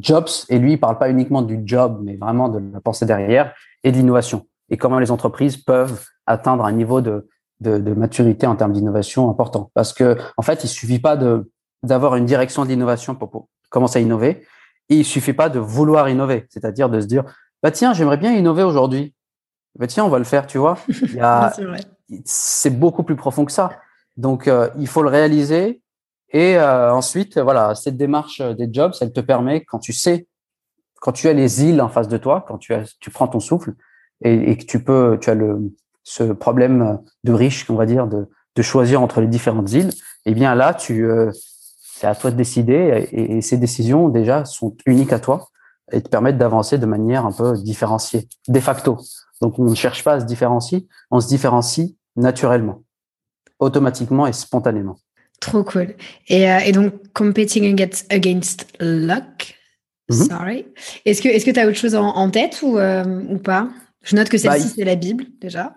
[0.00, 3.54] Jobs, et lui, il parle pas uniquement du job, mais vraiment de la pensée derrière
[3.84, 4.46] et de l'innovation.
[4.70, 7.28] Et comment les entreprises peuvent atteindre un niveau de,
[7.60, 9.70] de, de maturité en termes d'innovation important.
[9.74, 11.50] Parce que, en fait, il suffit pas de,
[11.82, 14.42] d'avoir une direction de l'innovation pour, pour, commencer à innover.
[14.88, 16.46] Et il suffit pas de vouloir innover.
[16.48, 17.24] C'est-à-dire de se dire,
[17.62, 19.14] bah, tiens, j'aimerais bien innover aujourd'hui.
[19.78, 20.78] Bah, tiens, on va le faire, tu vois.
[21.20, 21.52] A,
[22.24, 23.70] c'est beaucoup plus profond que ça.
[24.16, 25.82] Donc, euh, il faut le réaliser
[26.32, 30.28] et euh, ensuite, voilà, cette démarche des jobs, elle te permet, quand tu sais,
[31.00, 33.40] quand tu as les îles en face de toi, quand tu, as, tu prends ton
[33.40, 33.74] souffle
[34.22, 35.72] et, et que tu peux, tu as le,
[36.04, 39.90] ce problème de riche, on va dire, de, de choisir entre les différentes îles,
[40.26, 44.44] eh bien là, tu, euh, c'est à toi de décider et, et, ces décisions déjà
[44.44, 45.48] sont uniques à toi
[45.92, 48.98] et te permettent d'avancer de manière un peu différenciée, de facto.
[49.40, 52.82] Donc on ne cherche pas à se différencier, on se différencie naturellement,
[53.58, 54.98] automatiquement et spontanément.
[55.40, 55.94] Trop cool.
[56.28, 59.56] Et, euh, et donc, competing against, against luck?
[60.10, 60.28] Mm-hmm.
[60.28, 60.66] Sorry.
[61.06, 63.68] Est-ce que est-ce que tu as autre chose en, en tête ou, euh, ou pas?
[64.02, 65.74] Je note que celle-ci, bah, c'est la Bible, déjà.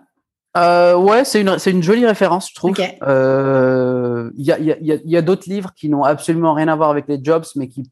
[0.56, 2.76] Euh, ouais, c'est une, une jolie référence, je trouve.
[2.78, 6.76] Il euh, y a, y a, y a d'autres livres qui n'ont absolument rien à
[6.76, 7.90] voir avec les jobs, mais qui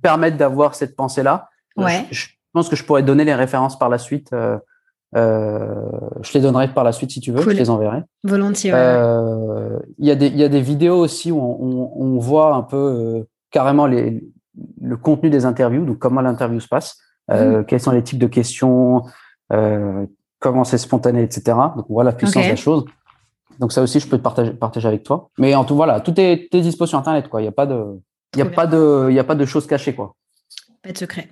[0.00, 1.48] permettent d'avoir cette pensée-là.
[1.76, 2.06] Ouais.
[2.10, 4.32] Je, je, pense que je pourrais donner les références par la suite.
[4.32, 4.58] Euh,
[5.14, 5.90] euh,
[6.22, 7.52] je les donnerai par la suite si tu veux, cool.
[7.52, 8.02] je les enverrai.
[8.24, 8.70] Volontiers.
[8.70, 12.54] Il euh, y, a des, y a des vidéos aussi où on, on, on voit
[12.54, 14.24] un peu euh, carrément les,
[14.80, 16.98] le contenu des interviews, donc comment l'interview se passe,
[17.28, 17.64] mmh.
[17.64, 19.02] quels sont les types de questions,
[20.38, 21.56] comment c'est spontané, etc.
[21.76, 22.46] Donc on voit la puissance okay.
[22.46, 22.84] de la chose.
[23.58, 25.30] Donc ça aussi, je peux te partager, partager avec toi.
[25.38, 27.40] Mais en tout voilà, tout est, est dispo sur Internet, quoi.
[27.40, 28.00] Il n'y a pas de,
[28.34, 30.14] il y a pas de, il y a pas de choses cachées, quoi.
[30.82, 31.28] Pas de secret.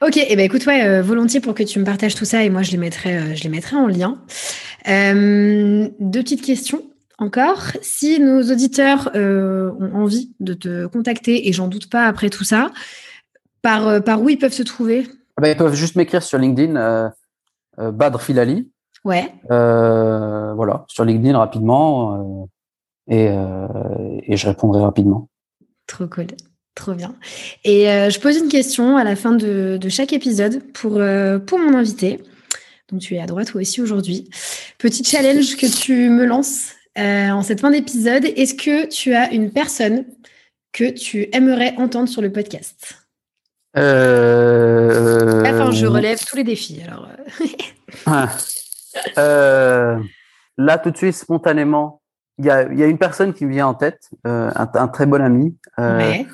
[0.00, 2.50] Ok, et eh ben écoute, ouais, volontiers pour que tu me partages tout ça et
[2.50, 4.18] moi je les mettrai, je les mettrai en lien.
[4.86, 6.82] deux petites questions
[7.18, 7.62] encore.
[7.82, 12.70] Si nos auditeurs ont envie de te contacter, et j'en doute pas après tout ça,
[13.62, 15.06] par, par où ils peuvent se trouver?
[15.36, 17.12] Ah ben, Ils peuvent juste m'écrire sur LinkedIn,
[17.78, 18.70] Badr Filali.
[19.04, 19.32] Ouais.
[19.48, 22.48] voilà, sur LinkedIn rapidement
[23.08, 25.28] et, et je répondrai rapidement.
[25.86, 26.28] Trop cool.
[26.74, 27.14] Trop bien.
[27.62, 31.58] Et euh, je pose une question à la fin de, chaque épisode pour, euh, pour
[31.58, 32.20] mon invité.
[32.90, 34.28] Donc tu es à droite toi aussi aujourd'hui.
[34.78, 38.24] Petit challenge que tu me lances euh, en cette fin d'épisode.
[38.24, 40.04] Est-ce que tu as une personne
[40.72, 42.98] que tu aimerais entendre sur le podcast?
[43.76, 43.82] Enfin,
[45.70, 46.80] je relève tous les défis.
[46.84, 47.08] Alors.
[50.58, 52.02] là, tout de suite, spontanément,
[52.38, 55.06] il y a, y a, une personne qui me vient en tête, un, un, très
[55.06, 55.56] bon ami.
[55.78, 56.26] Ouais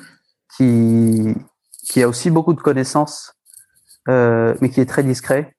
[0.57, 1.35] qui,
[1.87, 3.33] qui a aussi beaucoup de connaissances,
[4.09, 5.55] euh, mais qui est très discret.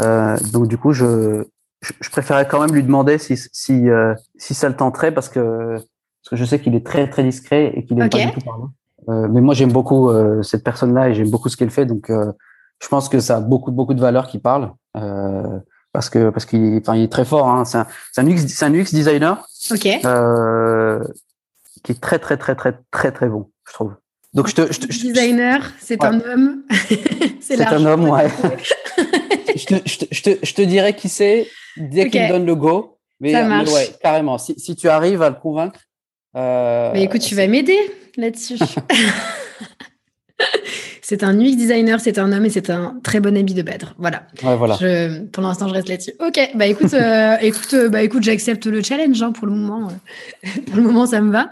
[0.00, 1.44] Euh, donc du coup, je,
[1.82, 5.74] je, préférais quand même lui demander si si, euh, si ça le tenterait parce que
[5.76, 8.40] parce que je sais qu'il est très très discret et qu'il est pas du tout
[8.40, 8.64] parler.
[9.08, 11.86] Euh, mais moi, j'aime beaucoup euh, cette personne-là et j'aime beaucoup ce qu'elle fait.
[11.86, 12.32] Donc, euh,
[12.80, 14.72] je pense que ça a beaucoup beaucoup de valeur qu'il parle
[15.92, 17.48] parce que parce qu'il enfin, il est très fort.
[17.48, 17.64] Hein.
[17.64, 19.46] C'est un, un UX c'est un UX designer.
[19.70, 19.80] Ok.
[21.82, 23.94] qui est très très très très très très bon, je trouve.
[24.34, 26.62] Donc je te, je designer, c'est un homme.
[27.40, 28.28] c'est un homme, ouais.
[29.56, 32.98] je, te, je, te, je, te, dirais qui c'est dès qu'il donne le go.
[33.20, 33.70] Mais, Ça marche.
[33.70, 34.38] ouais, carrément.
[34.38, 35.80] Si, si, tu arrives à le convaincre.
[36.34, 37.78] Euh, mais écoute, tu vas m'aider
[38.16, 38.58] là-dessus.
[41.04, 43.92] C'est un UX designer, c'est un homme et c'est un très bon ami de Badr.
[43.98, 44.22] Voilà.
[44.40, 44.78] voilà.
[45.32, 46.12] pour l'instant, je reste là-dessus.
[46.20, 49.88] Ok, bah écoute, euh, écoute, euh, bah écoute, j'accepte le challenge hein, pour le moment.
[50.66, 51.48] pour le moment, ça me va.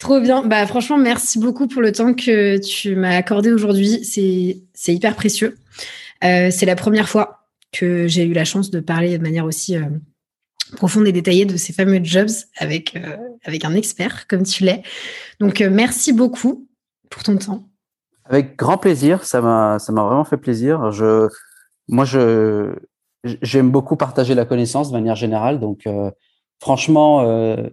[0.00, 0.42] Trop bien.
[0.42, 4.04] Bah franchement, merci beaucoup pour le temps que tu m'as accordé aujourd'hui.
[4.04, 5.56] C'est c'est hyper précieux.
[6.24, 9.76] Euh, c'est la première fois que j'ai eu la chance de parler de manière aussi
[10.74, 12.98] profonde et détaillée de ces fameux jobs avec
[13.44, 14.82] avec un expert comme tu l'es.
[15.38, 16.66] Donc merci beaucoup
[17.08, 17.69] pour ton temps.
[18.30, 20.92] Avec grand plaisir, ça m'a vraiment fait plaisir.
[20.92, 21.28] Je
[21.88, 22.72] moi je
[23.24, 26.10] j'aime beaucoup partager la connaissance de manière générale, donc euh,
[26.60, 27.68] franchement, euh,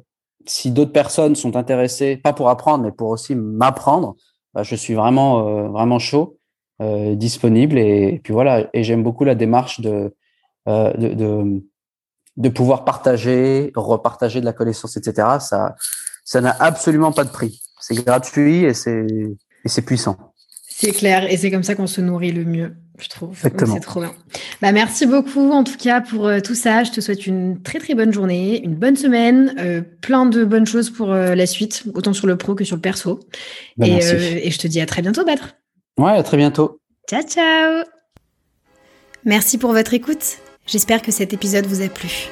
[0.46, 4.16] si d'autres personnes sont intéressées, pas pour apprendre, mais pour aussi m'apprendre,
[4.54, 6.38] bah, je suis vraiment euh, vraiment chaud,
[6.80, 8.68] disponible et, puis voilà.
[8.74, 10.14] Et j'aime beaucoup la démarche de,
[10.68, 11.64] de, de
[12.38, 15.40] de pouvoir partager, repartager de la connaissance, etc.
[15.40, 15.76] Ça
[16.26, 17.62] ça n'a absolument pas de prix.
[17.80, 20.27] C'est gratuit et c'est puissant.
[20.80, 23.36] C'est clair, et c'est comme ça qu'on se nourrit le mieux, je trouve.
[23.42, 24.14] C'est trop bien.
[24.62, 26.84] Bah, merci beaucoup en tout cas pour euh, tout ça.
[26.84, 30.68] Je te souhaite une très très bonne journée, une bonne semaine, euh, plein de bonnes
[30.68, 33.22] choses pour euh, la suite, autant sur le pro que sur le perso.
[33.78, 33.96] Bah, et,
[34.46, 35.56] et, je te dis à très bientôt, Badr.
[35.98, 36.80] Ouais, à très bientôt.
[37.10, 37.84] Ciao, ciao.
[39.26, 40.38] Merci pour votre écoute.
[40.68, 42.30] J'espère que cet épisode vous a plu.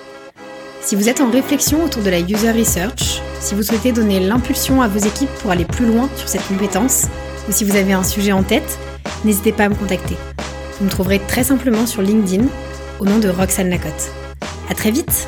[0.82, 4.84] Si vous êtes en réflexion autour de la user research, si vous souhaitez donner l'impulsion
[4.84, 7.08] à vos équipes pour aller plus loin sur cette compétence,
[7.48, 8.80] ou si vous avez un sujet en tête,
[9.24, 10.16] n'hésitez pas à me contacter.
[10.80, 12.46] Vous me trouverez très simplement sur LinkedIn
[13.00, 14.12] au nom de Roxane Lacotte.
[14.70, 15.28] À très vite